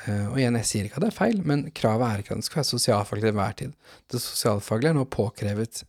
[0.02, 2.42] Uh, og igjen, jeg sier ikke at det er feil, men kravet er ikke at
[2.42, 3.74] det skal være sosialfaglig til enhver tid.
[4.10, 5.84] Det sosialfaglige er nå påkrevet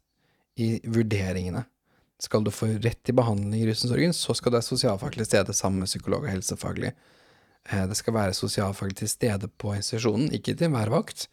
[0.60, 1.64] i vurderingene.
[2.22, 5.56] Skal du få rett til behandling i rusomsorgen, så skal du være sosialfaglig til stede
[5.56, 6.92] sammen med psykolog og helsefaglig.
[7.70, 11.28] Uh, det skal være sosialfaglig til stede på institusjonen, ikke til enhver vakt.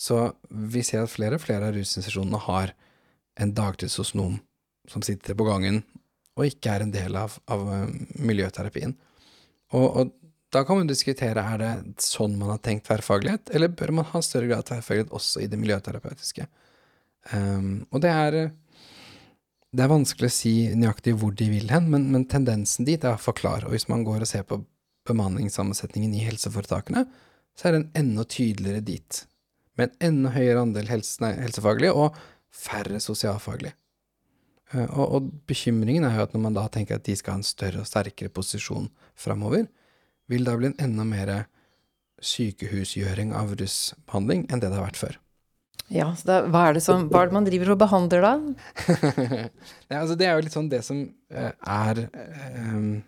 [0.00, 2.72] Så vi ser at flere og flere av rusinstitusjonene har
[3.40, 4.38] en dagtidssosionom
[4.88, 5.82] som sitter på gangen
[6.40, 7.86] og ikke er en del av, av uh,
[8.22, 8.94] miljøterapien.
[9.76, 10.14] Og, og,
[10.50, 14.22] da kan man diskutere er det sånn man har tenkt tverrfaglighet, eller bør man ha
[14.24, 16.46] større grad av tverrfaglighet også i det miljøterapeutiske.
[17.30, 18.38] Um, og det er
[19.70, 23.20] det er vanskelig å si nøyaktig hvor de vil hen, men, men tendensen dit er
[23.22, 23.62] for klar.
[23.66, 24.58] Og hvis man går og ser på
[25.06, 27.04] bemanningssammensetningen i helseforetakene,
[27.54, 29.20] så er den enda tydeligere dit.
[29.78, 32.18] Med en enda høyere andel helse, nei, helsefaglige og
[32.50, 33.76] færre sosialfaglige.
[34.74, 37.40] Uh, og, og, bekymringen er jo at når man da tenker at de skal ha
[37.40, 39.68] en større og sterkere posisjon framover,
[40.30, 41.32] vil det bli en enda mer
[42.20, 45.18] sykehusgjøring av russbehandling enn det det har vært før.
[45.90, 48.32] Ja, så da, hva, er det som, hva er det man driver og behandler da?
[49.90, 51.00] ja, altså det er jo litt sånn det som
[51.34, 53.00] uh, er uh,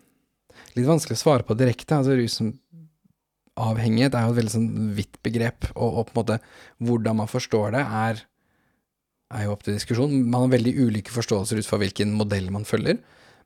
[0.74, 2.00] litt vanskelig å svare på direkte.
[2.00, 6.40] Altså rusavhengighet er jo et veldig sånn vidt begrep, og, og, på en måte
[6.82, 8.24] hvordan man forstår det, er,
[9.38, 10.18] er jo opp til diskusjon.
[10.24, 12.98] Man har veldig ulike forståelser ut fra hvilken modell man følger.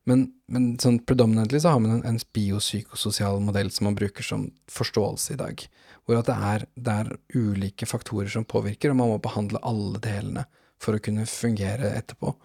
[0.06, 4.46] Men, men sånn predominantly så har man en, en biopsykososial modell som man bruker som
[4.70, 5.64] forståelse i dag.
[6.06, 9.98] Hvor at det er, det er, ulike faktorer som påvirker, og man må behandle alle
[10.04, 10.46] delene
[10.82, 12.36] for å kunne fungere etterpå.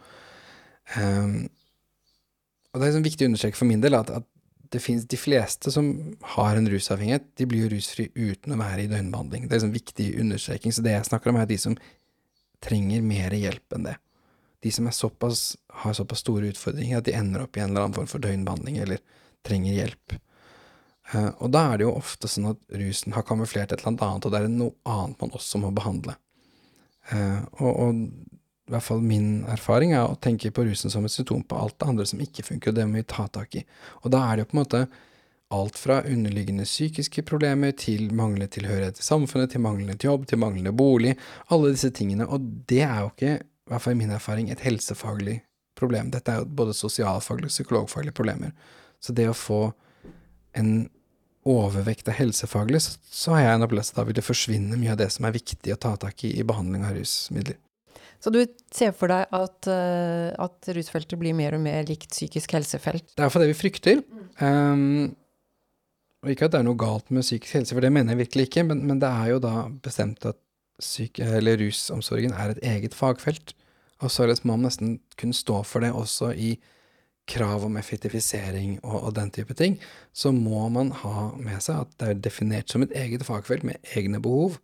[0.98, 1.36] Um,
[2.72, 4.26] og det er en viktig å for min del at, at
[4.72, 5.92] det finnes de fleste som
[6.38, 9.46] har en rusavhengighet, de blir jo rusfri uten å være i døgnbehandling.
[9.46, 10.74] Det er en sånn viktig understreking.
[10.74, 11.76] Så det jeg snakker om, er de som
[12.64, 14.00] trenger mer hjelp enn det
[14.62, 17.98] de som såpass, har såpass store utfordringer at de ender opp i en eller annen
[17.98, 19.02] form for døgnbehandling eller
[19.48, 20.18] trenger hjelp.
[21.12, 24.28] Uh, og da er det jo ofte sånn at rusen har kamuflert et eller annet,
[24.28, 26.16] og det er noe annet man også må behandle.
[27.12, 28.04] Uh, og, og,
[28.70, 31.76] i hvert fall min erfaring er å tenke på rusen som et symptom på alt
[31.82, 33.66] det andre som ikke funker, og det må vi ta tak i.
[34.06, 34.84] Og da er det jo på en måte
[35.52, 40.72] alt fra underliggende psykiske problemer til manglende tilhørighet til samfunnet, til manglende jobb, til manglende
[40.72, 41.18] bolig.
[41.52, 42.30] Alle disse tingene.
[42.32, 43.34] Og det er jo ikke,
[43.72, 45.40] i hvert fall i min erfaring, et helsefaglig
[45.80, 46.12] problem.
[46.12, 48.52] Dette er jo både sosialfaglige og psykologfaglige problemer.
[49.02, 49.62] Så det å få
[50.60, 50.90] en
[51.48, 55.00] overvekt av helsefaglig, så, så har jeg en opplevelse da vil det forsvinne mye av
[55.00, 57.58] det som er viktig å ta tak i i behandling av rusmidler.
[58.22, 62.54] Så du ser for deg at, uh, at rusfeltet blir mer og mer likt psykisk
[62.54, 63.08] helsefelt?
[63.08, 64.04] Det er iallfall det vi frykter.
[64.38, 65.16] Um,
[66.22, 68.46] og ikke at det er noe galt med psykisk helse, for det mener jeg virkelig
[68.52, 70.38] ikke, men, men det er jo da bestemt at
[70.82, 73.56] syke, rusomsorgen er et eget fagfelt.
[74.02, 76.56] Og så må man nesten kunne stå for det også i
[77.32, 79.78] krav om effektivisering og, og, den type ting,
[80.12, 83.94] så må man ha med seg at det er definert som et eget fagfelt med
[83.96, 84.58] egne behov,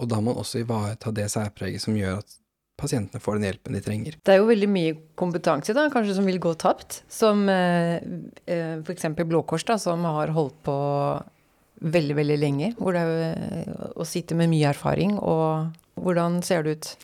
[0.00, 2.38] og da må man også ivareta det særpreget som gjør at
[2.80, 4.16] pasientene får den hjelpen de trenger.
[4.26, 8.00] Det er jo veldig mye kompetanse da, kanskje som vil gå tapt, som eh,
[8.50, 9.06] eh f.eks.
[9.22, 10.76] Blå Kors, som har holdt på
[11.84, 15.70] veldig, veldig lenge, hvor det er eh, å sitte med mye erfaring, og
[16.02, 16.94] hvordan ser det ut?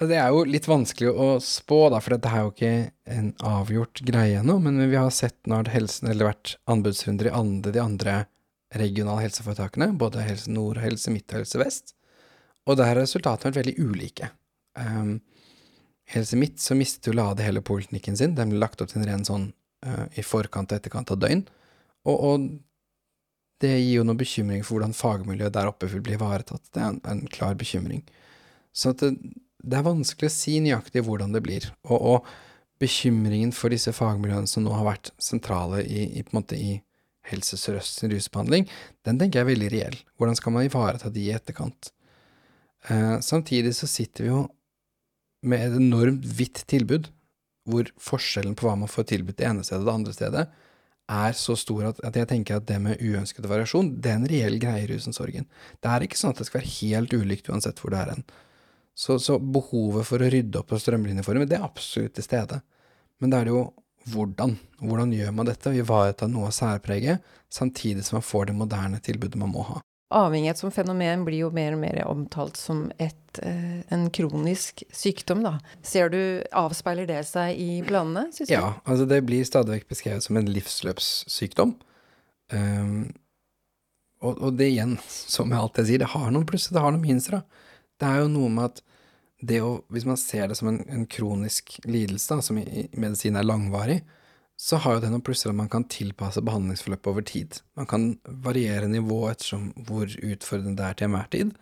[0.00, 2.72] Det er jo litt vanskelig å spå, da, for dette er jo ikke
[3.16, 4.58] en avgjort greie ennå.
[4.62, 8.16] Men vi har sett når det eller vært anbudsrunder i andre, de andre
[8.76, 11.94] regionale helseforetakene, både Helse Nord, Helse Midt og Helse Vest,
[12.66, 14.30] og der har resultatene vært veldig ulike.
[14.76, 15.20] Um,
[16.10, 18.34] Helse Midt så mistet jo Lade hele poliklinikken sin.
[18.38, 19.48] Den ble lagt opp til en ren sånn
[19.86, 21.44] uh, i forkant og etterkant av døgn.
[22.06, 22.48] Og, og,
[23.64, 26.60] det gir jo noen bekymring for hvordan fagmiljøet der oppe vil bli ivaretatt.
[26.76, 28.02] Det er en, en klar bekymring.
[28.76, 29.14] Så det,
[29.66, 31.70] det er vanskelig å si nøyaktig hvordan det blir.
[31.90, 32.34] Og, og,
[32.76, 36.74] bekymringen for disse fagmiljøene som nå har vært sentrale i, i, måte i
[37.24, 38.66] Helse Sør-Østs rusbehandling,
[39.08, 39.96] den tenker jeg er veldig reell.
[40.20, 41.88] Hvordan skal man ivareta de i etterkant?
[42.90, 44.42] Eh, samtidig så sitter vi jo
[45.48, 47.08] med et enormt vidt tilbud,
[47.64, 50.46] hvor forskjellen på hva man får tilbudt det ene stedet og det andre stedet,
[51.16, 54.30] er så stor at, at, jeg tenker at det med uønsket variasjon, det er en
[54.30, 55.46] reell greie i rusomsorgen.
[55.80, 58.26] Det er ikke sånn at det skal være helt ulikt uansett hvor det er hen.
[58.96, 62.62] Så, så, behovet for å rydde opp og strømlinjeforme, det er absolutt til stede.
[63.20, 63.64] Men det er det jo
[64.12, 64.54] hvordan.
[64.80, 69.02] Hvordan gjør man dette og ivaretar noe av særpreget, samtidig som man får det moderne
[69.04, 69.82] tilbudet man må ha.
[70.16, 75.42] Avhengighet som fenomen blir jo mer og mer omtalt som et, eh, en kronisk sykdom,
[75.42, 75.58] da.
[75.82, 78.54] Ser du, Avspeiler det seg i planene, syns du?
[78.54, 81.74] Ja, altså det blir stadig vekk beskrevet som en livsløpssykdom.
[82.54, 83.10] Um,
[84.22, 87.02] og, og, det igjen, som jeg alltid sier, det har noen plusser, det har noen
[87.02, 87.42] minuser.
[88.00, 88.84] Det er jo noe med at
[89.46, 93.00] det å Hvis man ser det som en, en kronisk lidelse, da, som i, i
[93.00, 93.98] medisin er langvarig,
[94.56, 97.58] så har jo det noen plusser at man kan tilpasse behandlingsforløpet over tid.
[97.76, 101.52] Man kan variere nivå ettersom hvor utfordrende det er til enhver tid,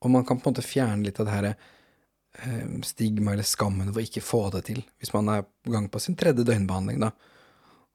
[0.00, 3.92] og man kan på en måte fjerne litt av det her eh, stigma eller skammen
[3.92, 4.80] å ikke få det til.
[4.96, 7.12] Hvis man er i gang på sin tredje døgnbehandling, da,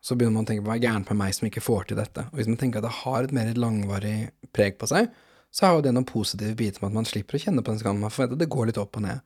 [0.06, 1.98] så begynner man å tenke på hva er gærent med meg som ikke får til
[1.98, 2.28] dette.
[2.30, 4.18] Og hvis man tenker at det har et mer langvarig
[4.54, 5.10] preg på seg,
[5.56, 7.80] så har jo det noen positive biter med at man slipper å kjenne på den
[7.80, 8.04] skammen.
[8.04, 9.22] Man forventer det går litt opp og ned.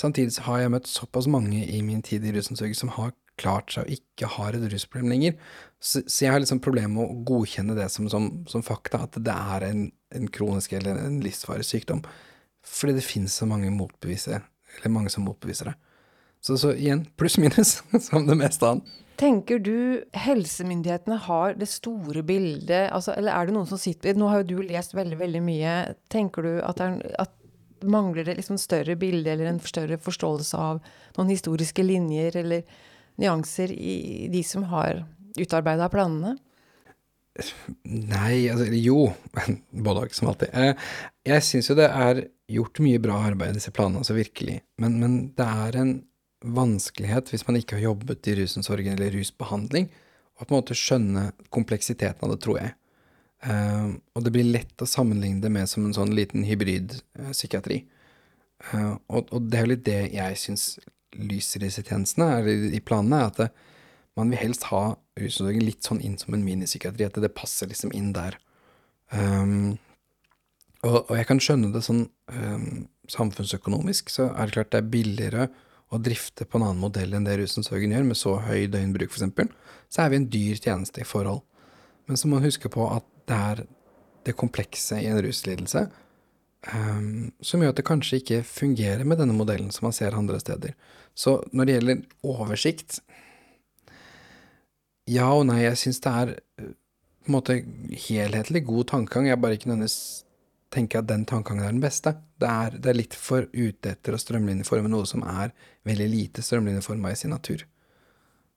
[0.00, 3.84] Samtidig har jeg møtt såpass mange i min tid i rusomsorgen som har klart seg
[3.84, 5.36] og ikke har et rusproblem lenger.
[5.76, 9.18] Så, så, jeg har liksom problemer med å godkjenne det som, som, som fakta, at
[9.20, 12.00] det er en, en, kronisk eller en livsvarig sykdom.
[12.64, 14.40] Fordi det finnes så mange motbevisere,
[14.78, 15.76] eller mange som motbeviser det.
[16.44, 19.00] Så, så igjen, pluss-minus, som det meste annet.
[19.20, 24.26] Tenker du helsemyndighetene har det store bildet, altså, eller er det noen som sitter Nå
[24.32, 25.74] har jo du lest veldig, veldig mye.
[26.10, 27.40] Tenker du at det at
[27.84, 30.80] mangler det liksom større bilde eller en større forståelse av
[31.18, 32.64] noen historiske linjer eller
[33.20, 35.04] nyanser i de som har
[35.38, 36.36] utarbeida planene?
[37.84, 39.08] Nei, altså jo.
[39.70, 40.54] Både og, som alltid.
[40.54, 40.90] Eh,
[41.26, 42.24] jeg syns jo det er
[42.54, 44.60] gjort mye bra arbeid i disse planene, altså virkelig.
[44.82, 45.94] Men, men det er en
[46.44, 49.90] vanskelighet hvis man ikke har jobbet i rusomsorgen eller rusbehandling,
[50.34, 52.74] å på en måte skjønne kompleksiteten av det, tror jeg.
[53.44, 57.82] Uh, og det blir lett å sammenligne det med som en sånn liten hybridpsykiatri.
[57.84, 60.66] Uh, uh, og, og, det er jo litt det jeg syns
[61.14, 63.50] lyser i disse tjenestene, eller i planene, er at det,
[64.18, 64.84] man vil helst ha
[65.20, 68.38] rusomsorgen litt sånn inn som en minipsykiatri, at det passer liksom inn der.
[69.14, 69.76] Um,
[70.84, 74.90] og, og, jeg kan skjønne det sånn um, samfunnsøkonomisk, så er det klart det er
[74.92, 75.46] billigere
[75.92, 79.50] å drifte på en annen modell enn det rusomsorgen gjør, med så høy døgnbruk f.eks.,
[79.92, 81.44] så er vi en dyr tjeneste i forhold.
[82.08, 83.62] Men så må man huske på at det er
[84.24, 85.84] det komplekse i en ruslidelse
[86.72, 90.40] um, som gjør at det kanskje ikke fungerer med denne modellen som man ser andre
[90.40, 90.74] steder.
[91.14, 93.00] Så når det gjelder oversikt
[95.10, 96.30] Ja og nei, jeg syns det er
[97.24, 97.58] på en måte
[98.08, 99.28] helhetlig god tankegang.
[99.28, 100.24] Jeg bare ikke nødvendigvis
[100.74, 102.16] tenker jeg at den tankegangen er den beste.
[102.40, 105.54] Det er, det er litt for ute etter å strømlinjeforme noe som er
[105.86, 107.64] veldig lite strømlinjeforma i sin natur.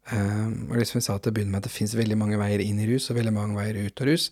[0.08, 2.64] Um, og liksom jeg sa til å begynne med at det fins veldig mange veier
[2.64, 4.30] inn i rus og veldig mange veier ut av rus.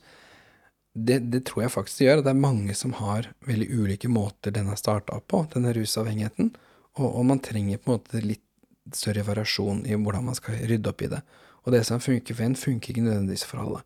[0.95, 2.21] Det, det tror jeg faktisk det gjør.
[2.23, 6.53] Det er mange som har veldig ulike måter den har starta på, denne rusavhengigheten.
[6.95, 8.43] Og, og, man trenger på en måte litt
[8.95, 11.19] større variasjon i hvordan man skal rydde opp i det.
[11.65, 13.83] Og det som funker for en, funker ikke nødvendigvis for alle.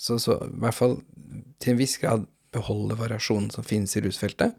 [0.00, 0.96] Så, så i hvert fall
[1.60, 4.56] til en viss grad beholde variasjonen som finnes i rusfeltet.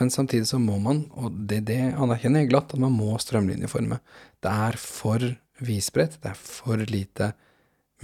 [0.00, 4.00] Men samtidig så må man, og det, det anerkjenner jeg glatt, at man må strømlinjeforme.
[4.42, 5.22] Det er for
[5.62, 7.30] visbredt, det er for lite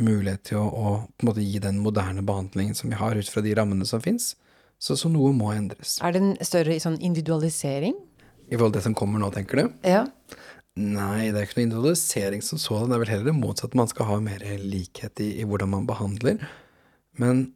[0.00, 3.32] mulighet til å, å, på en måte gi den moderne behandlingen som vi har ut
[3.32, 4.34] fra de rammene som fins.
[4.80, 5.98] Så, så, noe må endres.
[6.00, 7.98] Er det en større sånn individualisering?
[8.48, 9.74] I forhold til det som kommer nå, tenker du?
[9.84, 10.06] Ja.
[10.80, 12.88] Nei, det er ikke noe individualisering som sådan.
[12.88, 13.76] Det er vel heller det motsatte.
[13.76, 16.40] Man skal ha mer likhet i, i hvordan man behandler.
[17.20, 17.50] Men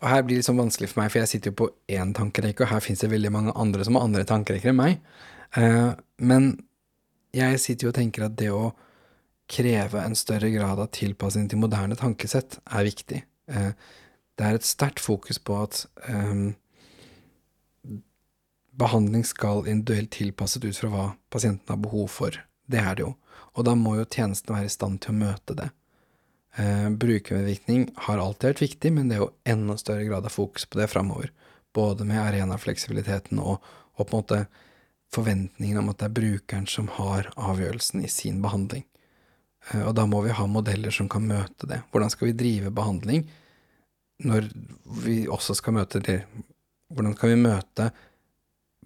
[0.00, 2.64] og her blir det liksom vanskelig for meg, for jeg sitter jo på én tankerekke,
[2.64, 5.00] og her fins det veldig mange andre som har andre tankerekker enn meg.
[5.56, 6.50] Uh, men
[7.36, 8.72] jeg sitter jo og tenker at det å
[9.48, 13.22] kreve en større grad av tilpassing til moderne tankesett er viktig.
[13.48, 13.72] Uh,
[14.38, 16.52] det er et sterkt fokus på at um,
[18.78, 22.36] behandling skal individuelt tilpasset ut fra hva pasienten har behov for.
[22.68, 23.14] Det er det jo.
[23.58, 25.72] Og da må jo tjenesten være i stand til å møte det.
[26.56, 30.64] Eh, brukermedvirkning har alltid vært viktig, men det er jo enda større grad av fokus
[30.66, 31.30] på det framover.
[31.74, 33.60] Både med arenafleksibiliteten og,
[33.94, 34.40] og på en måte
[35.14, 38.84] forventningen om at det er brukeren som har avgjørelsen i sin behandling.
[39.70, 41.82] Eh, og da må vi ha modeller som kan møte det.
[41.92, 43.26] Hvordan skal vi drive behandling
[44.26, 44.48] når
[45.04, 46.20] vi også skal møte det?
[46.90, 47.90] Hvordan kan vi møte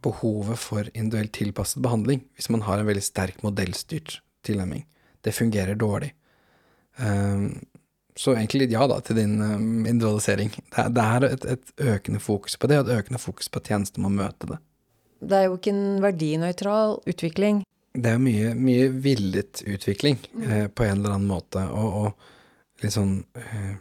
[0.03, 4.85] behovet for individuelt tilpasset behandling hvis man har en veldig sterk modellstyrt tilnærming?
[5.23, 6.11] Det fungerer dårlig.
[7.01, 7.47] Ehm,
[8.17, 10.53] så egentlig ja da til din um, individualisering.
[10.53, 13.71] Det, det er et, et, økende fokus på det, og et økende fokus på at
[13.73, 14.59] tjenester må møte det.
[15.23, 17.63] Det er jo ikke en verdinøytral utvikling.
[17.93, 20.45] Det er mye, mye villet utvikling mm.
[20.45, 23.75] eh, på en eller annen måte, og, og litt sånn eh,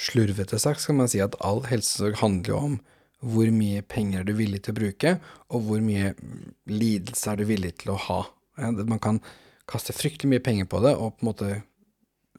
[0.00, 2.78] slurvete sagt skal man si at all helsesorg handler jo om
[3.20, 5.16] hvor mye penger er du villig til å bruke,
[5.52, 6.14] og hvor mye
[6.72, 8.20] lidelse er du villig til å ha.
[8.80, 9.20] Man kan
[9.68, 11.50] kaste fryktelig mye penger på det, og på en måte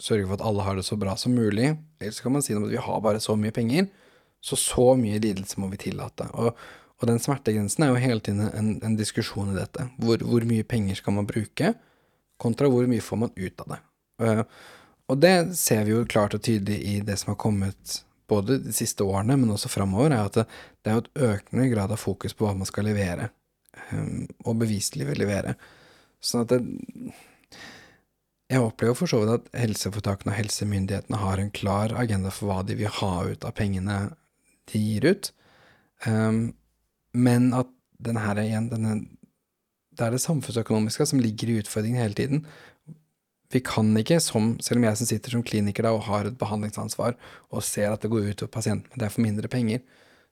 [0.02, 1.76] sørge for at alle har det så bra som mulig.
[2.02, 3.88] Eller så kan man si noe om at vi har bare så mye penger,
[4.42, 6.28] så så mye lidelse må vi tillate.
[6.34, 6.58] Og,
[7.02, 9.88] og den smertegrensen er jo hele tiden en, en diskusjon i dette.
[10.02, 11.74] Hvor, hvor, mye penger skal man bruke,
[12.42, 13.82] kontra hvor mye får man ut av det.
[14.22, 14.44] Uh,
[15.12, 18.74] og det ser vi jo klart og tydelig i det som har kommet både de
[18.74, 20.46] siste årene, men også framover, er at det,
[20.82, 23.28] det, er jo et økende grad av fokus på hva man skal levere,
[23.92, 25.58] um, og beviselig vil levere.
[26.24, 26.62] Sånn at det
[28.52, 32.66] jeg opplever for så vidt at helseforetakene og helsemyndighetene har en klar agenda for hva
[32.68, 34.00] de vil ha ut av pengene
[34.72, 35.32] de gir ut,
[36.06, 36.52] um,
[37.12, 37.70] men at
[38.02, 38.98] den her igjen, denne,
[39.96, 42.44] det er det samfunnsøkonomiske som ligger i utfordringen hele tiden.
[43.52, 46.40] Vi kan ikke, som, selv om jeg som sitter som kliniker da, og har et
[46.40, 47.18] behandlingsansvar
[47.52, 49.84] og ser at det går ut over pasienten, det er for mindre penger,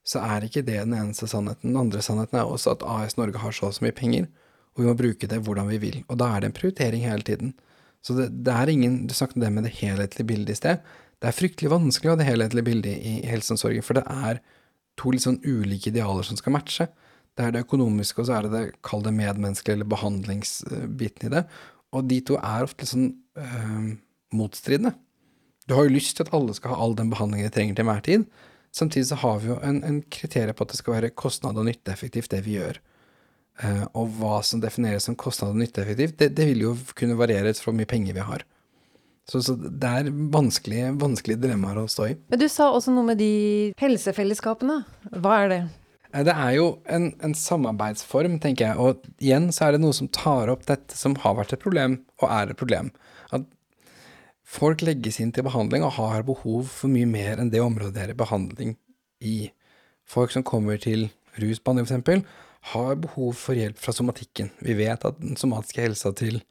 [0.08, 1.74] så er ikke det den eneste sannheten.
[1.74, 4.30] Den andre sannheten er også at AS Norge har så og så mye penger,
[4.74, 6.00] og vi må bruke det hvordan vi vil.
[6.08, 7.54] Og da er det en prioritering hele tiden.
[8.06, 10.84] Så det, det, er ingen Du snakket om det med det helhetlige bildet i sted.
[11.20, 14.40] Det er fryktelig vanskelig å ha det helhetlige bildet i, helseomsorgen, for det er
[15.00, 16.88] to litt sånn ulike idealer som skal matche.
[17.36, 21.34] Det er det økonomiske, og så er det det, kall det medmenneskelige eller behandlingsbiten i
[21.36, 21.44] det.
[21.96, 23.92] Og de to er ofte litt sånn øh,
[24.36, 24.94] motstridende.
[25.68, 27.86] Du har jo lyst til at alle skal ha all den behandlingen de trenger til
[27.86, 28.26] enhver tid.
[28.76, 31.68] Samtidig så har vi jo en, en kriterium på at det skal være kostnad- og
[31.68, 32.80] nytteeffektivt, det vi gjør.
[33.60, 37.52] Uh, og hva som defineres som kostnad og nytteeffektivt, det, det, vil jo kunne variere
[37.52, 38.46] ut fra hvor mye penger vi har.
[39.28, 42.16] Så, så det er vanskelige, vanskelige dilemmaer å stå i.
[42.32, 43.34] Men du sa også noe med de
[43.82, 44.80] helsefellesskapene.
[45.12, 45.60] Hva er det?
[46.16, 48.80] Uh, det er jo en, en, samarbeidsform, tenker jeg.
[48.80, 52.00] Og igjen så er det noe som tar opp dette som har vært et problem,
[52.24, 52.94] og er et problem.
[53.36, 53.44] At
[54.48, 58.08] folk legges inn til behandling og har behov for mye mer enn det området det
[58.08, 58.78] er behandling
[59.20, 59.50] i.
[60.10, 62.24] Folk som kommer til rusbehandling, eksempel,
[62.74, 64.52] har behov for hjelp fra somatikken.
[64.60, 66.42] Vi vet at den somatiske helsa til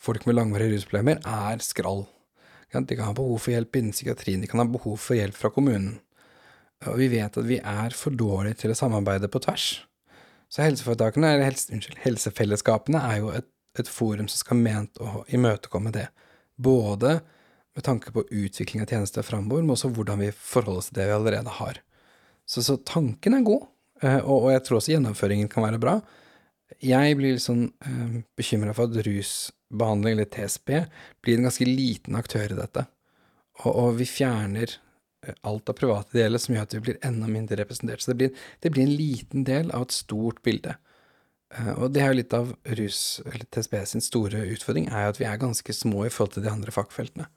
[0.00, 2.04] folk med langvarige rusproblemer er skrall.
[2.74, 5.52] De kan ha behov for hjelp innen psykiatrien, de kan ha behov for hjelp fra
[5.54, 6.00] kommunen.
[6.90, 9.68] Og vi vet at vi er for dårlige til å samarbeide på tvers.
[10.50, 13.46] Så helseforetakene, eller helse, unnskyld, helsefellesskapene er jo et,
[13.78, 16.08] et forum som skal ment å imøtekomme det.
[16.54, 17.20] Både
[17.74, 21.08] med tanke på utvikling av tjenester framover, men også hvordan vi forholder oss til det
[21.08, 21.80] vi allerede har.
[22.46, 23.66] Så, så tanken er god.
[24.04, 25.98] Eh, og, og, jeg tror også gjennomføringen kan være bra.
[26.84, 30.72] Jeg blir litt sånn eh, bekymra for at rusbehandling, eller TSB,
[31.24, 32.86] blir en ganske liten aktør i dette.
[33.62, 34.76] Og, og vi fjerner
[35.26, 38.04] eh, alt av private deler som gjør at vi blir enda mindre representert.
[38.04, 40.76] Så det blir, det blir, en liten del av et stort bilde.
[41.54, 45.14] Eh, og det er jo litt av rus, eller TSB sin store utfordring, er jo
[45.14, 47.30] at vi er ganske små i forhold til de andre fagfeltene.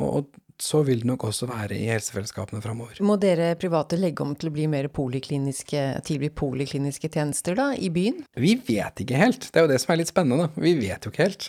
[0.00, 0.30] Og
[0.62, 3.00] så vil det nok også være i helsefellesskapene framover.
[3.04, 7.90] Må dere private legge om til å bli mer polikliniske, tilby polikliniske tjenester da, i
[7.94, 8.20] byen?
[8.38, 9.48] Vi vet ikke helt.
[9.50, 10.46] Det er jo det som er litt spennende.
[10.46, 10.62] da.
[10.66, 11.48] Vi vet jo ikke helt.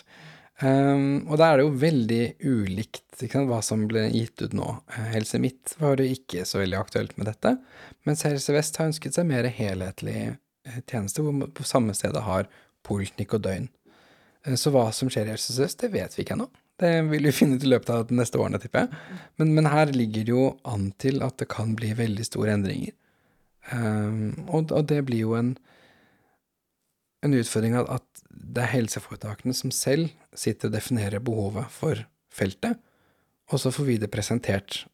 [0.62, 4.70] Um, og da er det jo veldig ulikt sant, hva som ble gitt ut nå.
[4.88, 7.52] Eh, Helse Midt var jo ikke så veldig aktuelt med dette,
[8.08, 12.24] mens Helse Vest har ønsket seg mer helhetlig eh, tjeneste, hvor man på samme stedet
[12.24, 12.48] har
[12.88, 13.68] poliklinikk og døgn.
[14.46, 16.48] Eh, Så hva som skjer i Helse Sør-Øst, det vet vi ikke ennå.
[16.80, 19.22] Det vil vi finne ut i løpet av de neste årene, tipper jeg.
[19.40, 22.96] Men, men her ligger det jo an til at det kan bli veldig store endringer.
[23.72, 25.56] Um, og, og det blir jo en
[27.26, 32.02] en utfordring at, at det er helseforetakene som selv sitter og definerer behovet for
[32.32, 32.78] feltet,
[33.52, 34.84] og så får vi det presentert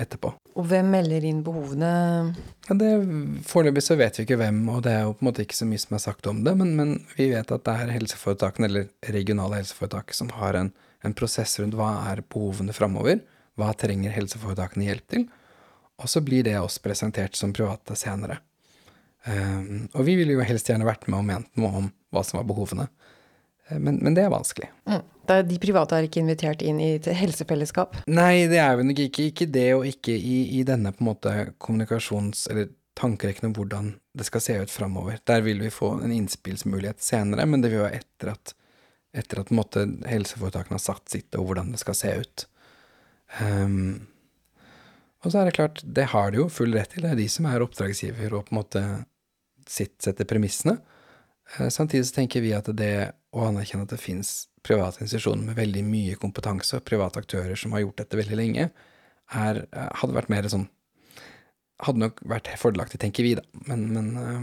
[0.00, 0.32] etterpå.
[0.56, 1.90] Og hvem melder inn behovene?
[2.68, 2.90] Ja, det,
[3.48, 5.68] foreløpig så vet vi ikke hvem, og det er jo på en måte ikke så
[5.68, 9.14] mye som er sagt om det, men, men vi vet at det er helseforetakene, eller
[9.16, 10.72] regionale helseforetak, som har en,
[11.06, 13.22] en prosess rundt hva er behovene framover,
[13.58, 15.26] hva trenger helseforetakene hjelp til,
[16.00, 18.40] og så blir det oss presentert som private senere.
[19.26, 22.38] Um, og vi ville jo helst gjerne vært med og ment noe om hva som
[22.40, 22.86] var behovene,
[23.70, 24.70] Eh, men, men det er vanskelig.
[24.88, 25.06] Mm.
[25.46, 28.00] De private er ikke invitert inn i helsefellesskap?
[28.10, 31.10] Nei, det er vi nok ikke, ikke det, og ikke i, i denne på en
[31.12, 35.20] måte kommunikasjons- eller tankerekken om hvordan det skal se ut framover.
[35.30, 38.56] Der vil vi få en innspillsmulighet senere, men det vil være etter at,
[39.16, 42.46] etter at måte, helseforetakene har sagt sitt, og hvordan det skal se ut.
[43.40, 44.06] Um,
[45.20, 47.04] og så er det klart, det har de jo full rett til.
[47.04, 48.84] Det er de som er oppdragsgiver og på en måte
[49.70, 50.78] sitt setter premissene.
[51.56, 55.58] Uh, Samtidig så tenker vi at det å anerkjenne at det fins private institusjoner med
[55.58, 58.70] veldig mye kompetanse, og private aktører som har gjort dette veldig lenge,
[59.30, 60.68] er, eh, hadde vært mer sånn
[61.80, 63.40] Hadde nok vært fordelaktig, tenker vi, da.
[63.64, 64.42] Men, men uh,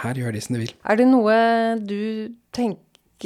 [0.00, 0.72] her gjør de som de vil.
[0.90, 1.36] Er det noe
[1.78, 2.82] du tenker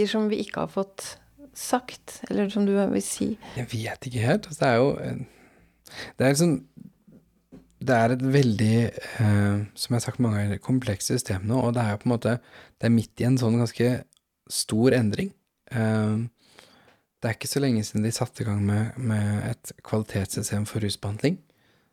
[0.08, 1.18] som vi ikke har fått
[1.54, 3.32] sagt, eller som du vil si?
[3.56, 4.46] Jeg vet ikke helt.
[4.46, 4.90] Altså, det er jo
[6.18, 6.64] Det er liksom
[7.80, 8.78] Det er et veldig,
[9.22, 12.08] eh, som jeg har sagt mange ganger, komplekst system nå, og det er jo på
[12.08, 12.38] en måte
[12.78, 14.04] Det er midt i en sånn ganske
[14.50, 15.32] stor endring.
[15.70, 16.16] Eh,
[17.18, 20.80] det er ikke så lenge siden de satte i gang med, med et kvalitetssystem for
[20.80, 21.38] rusbehandling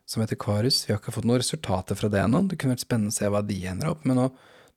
[0.06, 0.84] som heter Kvarus.
[0.86, 2.44] Vi har ikke fått noen resultater fra det ennå.
[2.46, 4.28] Det kunne vært spennende å se hva de ender opp med nå.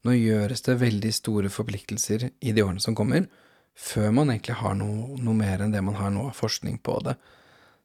[0.08, 3.28] Nå gjøres det veldig store forpliktelser i de årene som kommer,
[3.76, 6.98] før man egentlig har noe, noe mer enn det man har nå av forskning på
[7.06, 7.18] det.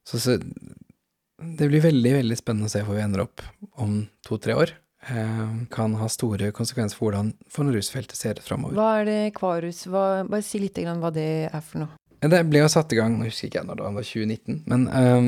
[0.06, 3.42] Så, så det blir veldig, veldig spennende å se hvor vi ender opp
[3.82, 4.74] om to-tre år.
[5.04, 8.78] Eh, kan ha store konsekvenser for hvordan for rusfeltet ser ut framover.
[8.78, 11.98] Hva er det Kvarus hva, Bare si litt grann hva det er for noe.
[12.24, 14.86] Det ble jo satt i gang, nå husker ikke jeg når det var 2019, men
[14.88, 15.26] um,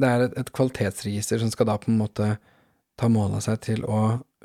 [0.00, 2.28] det er et, et, kvalitetsregister som skal da på en måte
[2.96, 3.98] ta mål av seg til å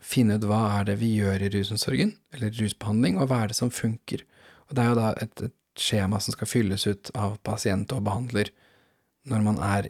[0.04, 3.58] finne ut hva er det vi gjør i rusomsorgen, eller rusbehandling, og hva er det
[3.60, 4.26] som funker.
[4.68, 8.04] Og det er jo da et, et skjema som skal fylles ut av pasient og
[8.06, 8.51] behandler
[9.30, 9.89] når man er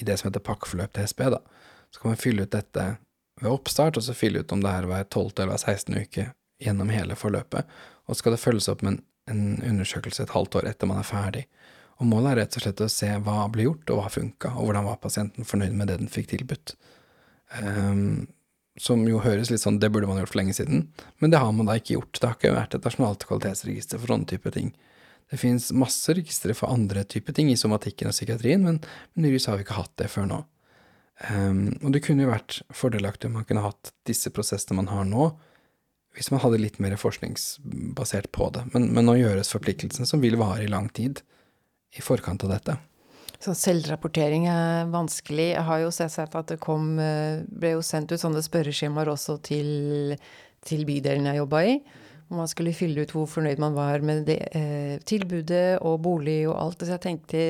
[0.00, 1.40] i det som heter pakkeforløp TSB, da.
[1.90, 2.86] Så kan man fylle ut dette
[3.40, 5.30] ved oppstart, og så fylle ut om det er hver 12.
[5.36, 6.00] eller hver 16.
[6.00, 6.26] uke
[6.60, 7.68] gjennom hele forløpet.
[8.06, 11.00] Og så skal det følges opp med en en undersøkelse et halvt år etter man
[11.00, 11.44] er ferdig.
[12.00, 14.68] Og målet er rett og slett å se hva ble gjort, og hva funka, og
[14.68, 16.74] hvordan var pasienten fornøyd med det den fikk tilbudt.
[17.60, 18.28] Um,
[18.78, 20.86] som jo høres litt sånn det burde man gjort for lenge siden,
[21.18, 22.14] men det har man da ikke gjort.
[22.16, 24.70] Det har ikke vært et nasjonalt kvalitetsregister for sånne type ting.
[25.30, 28.80] Det fins masse registre for andre typer ting i somatikken og psykiatrien, men,
[29.14, 30.40] men har vi ikke hatt det før nå.
[31.28, 35.04] Um, og det kunne jo vært fordelaktig om man kunne hatt disse prosessene man har
[35.06, 35.28] nå,
[36.16, 38.64] hvis man hadde litt mer forskningsbasert på det.
[38.72, 41.22] Men, men nå gjøres forpliktelsene, som vil vare i lang tid,
[41.94, 42.78] i forkant av dette.
[43.40, 45.54] Så selvrapportering er vanskelig.
[45.54, 50.12] Jeg har jo sett at det kom ble jo sendt ut sånne spørreskjemaer også til,
[50.66, 51.78] til bydelen jeg jobba i.
[52.28, 56.44] Hvor man skulle fylle ut hvor fornøyd man var med det, eh, tilbudet og bolig
[56.50, 56.84] og alt.
[56.84, 57.40] Så jeg tenkte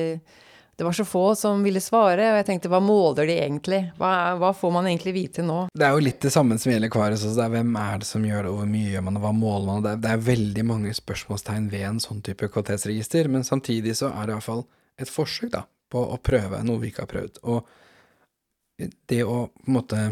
[0.81, 3.81] det var så få som ville svare, og jeg tenkte hva måler de egentlig?
[3.99, 5.67] Hva, hva får man egentlig vite nå?
[5.77, 7.25] Det er jo litt det samme som gjelder Kvares.
[7.27, 9.67] Altså, hvem er det som gjør det, og hvor mye gjør man, og hva måler
[9.67, 9.83] man?
[9.85, 14.09] Det er, det er veldig mange spørsmålstegn ved en sånn type kvalitetsregister, men samtidig så
[14.09, 14.65] er det iallfall
[14.97, 15.61] et forsøk da,
[15.91, 17.41] på å prøve noe vi ikke har prøvd.
[17.51, 20.03] Og det å på en måte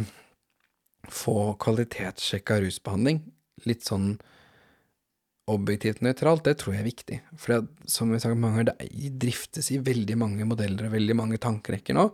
[1.09, 3.23] få kvalitetssjekka rusbehandling,
[3.67, 4.13] litt sånn
[5.49, 7.19] objektivt nøytralt, det tror jeg er viktig.
[7.39, 11.39] For som vi sagt mange ganger, det driftes i veldig mange modeller og veldig mange
[11.41, 12.05] tankerekker nå.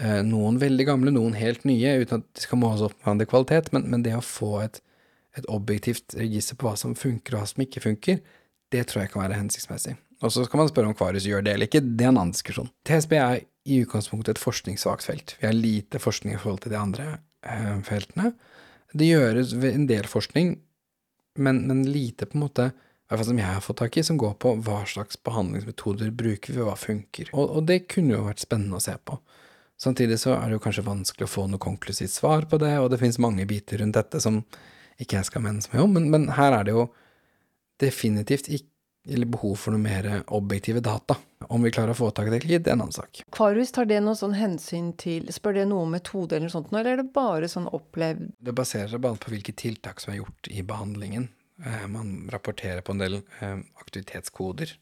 [0.00, 3.72] Eh, noen veldig gamle, noen helt nye, uten at de skal måles opp med kvalitet,
[3.74, 4.78] men, men, det å få et,
[5.36, 8.22] et objektivt register på hva som funker og hva som ikke funker,
[8.70, 9.98] det tror jeg kan være hensiktsmessig.
[10.20, 12.34] Og så kan man spørre om Kvarus gjør det eller ikke, det er en annen
[12.34, 12.68] diskusjon.
[12.88, 15.36] TSB er i utgangspunktet et forskningssvakt felt.
[15.40, 17.06] Vi har lite forskning i forhold til de andre
[17.46, 18.34] eh, feltene.
[18.92, 20.58] Det gjøres en del forskning
[21.38, 24.02] men, men lite på en måte i hvert fall som jeg har fått tak i,
[24.06, 27.32] som går på hva slags behandlingsmetoder bruker vi, og hva funker.
[27.34, 29.16] Og, og det kunne jo vært spennende å se på.
[29.82, 32.92] Samtidig så er det jo kanskje vanskelig å få noe konklusivt svar på det, og
[32.92, 34.38] det finnes mange biter rundt dette som
[35.02, 36.86] ikke jeg skal mene så mye om, men, men her er det jo
[37.82, 38.69] definitivt ikke
[39.08, 41.16] eller behov for noe mer objektive data.
[41.48, 43.22] Om vi klarer å få tak i det eller ikke, det er en annen sak.
[43.32, 46.68] Kvarus, tar det noe sånn hensyn til Spør det noe om metode eller noe sånt,
[46.74, 50.20] eller er det bare sånn opplevd Det baserer seg bare på hvilke tiltak som er
[50.20, 51.30] gjort i behandlingen.
[51.64, 54.76] Eh, man rapporterer på en del eh, aktivitetskoder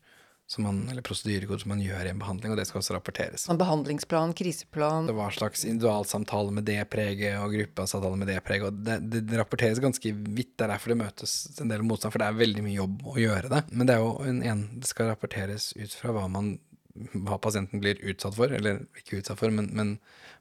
[0.57, 3.45] man, eller prosedyregod som man gjør i en behandling, og det skal også rapporteres.
[3.53, 8.71] En behandlingsplan, kriseplan Det var slags individualsamtale med det preget, og gruppesamtale med det preget,
[8.71, 10.55] og det, det, det, rapporteres ganske vidt.
[10.57, 13.19] Det er derfor det møtes en del motstand, for det er veldig mye jobb å
[13.21, 13.63] gjøre det.
[13.75, 16.57] Men det er jo en, en det skal rapporteres ut fra hva man
[16.99, 19.93] hva pasienten blir utsatt for, eller ikke utsatt for, men, men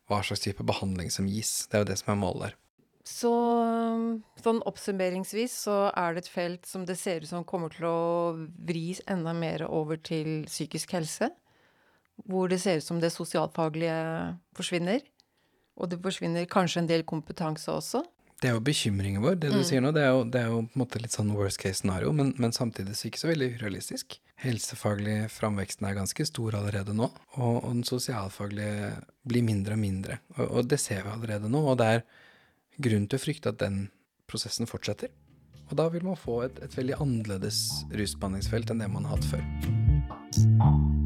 [0.10, 1.68] hva slags type behandling som gis.
[1.68, 2.56] Det er jo det som er målet der.
[3.08, 3.32] Så
[4.44, 8.00] sånn oppsummeringsvis så er det et felt som det ser ut som kommer til å
[8.68, 11.32] vris enda mer over til psykisk helse.
[12.28, 13.96] Hvor det ser ut som det sosialfaglige
[14.58, 15.06] forsvinner.
[15.78, 18.04] Og det forsvinner kanskje en del kompetanse også.
[18.42, 19.66] Det er jo bekymringen vår, det du mm.
[19.66, 19.94] sier nå.
[19.96, 22.36] Det er, jo, det er, jo, på en måte litt sånn worst case scenario, men,
[22.38, 24.20] men samtidig så ikke så veldig urealistisk.
[24.44, 27.08] Helsefaglig framveksten er ganske stor allerede nå,
[27.40, 28.92] og, og den sosialfaglige
[29.26, 30.20] blir mindre og mindre.
[30.36, 31.64] Og, og det ser vi allerede nå.
[31.72, 32.06] og det er
[32.82, 33.88] grunn til å frykte at den
[34.30, 35.14] prosessen fortsetter.
[35.68, 39.34] Og da vil man få et, et veldig annerledes rusbehandlingsfelt enn det man har hatt
[39.34, 40.97] før.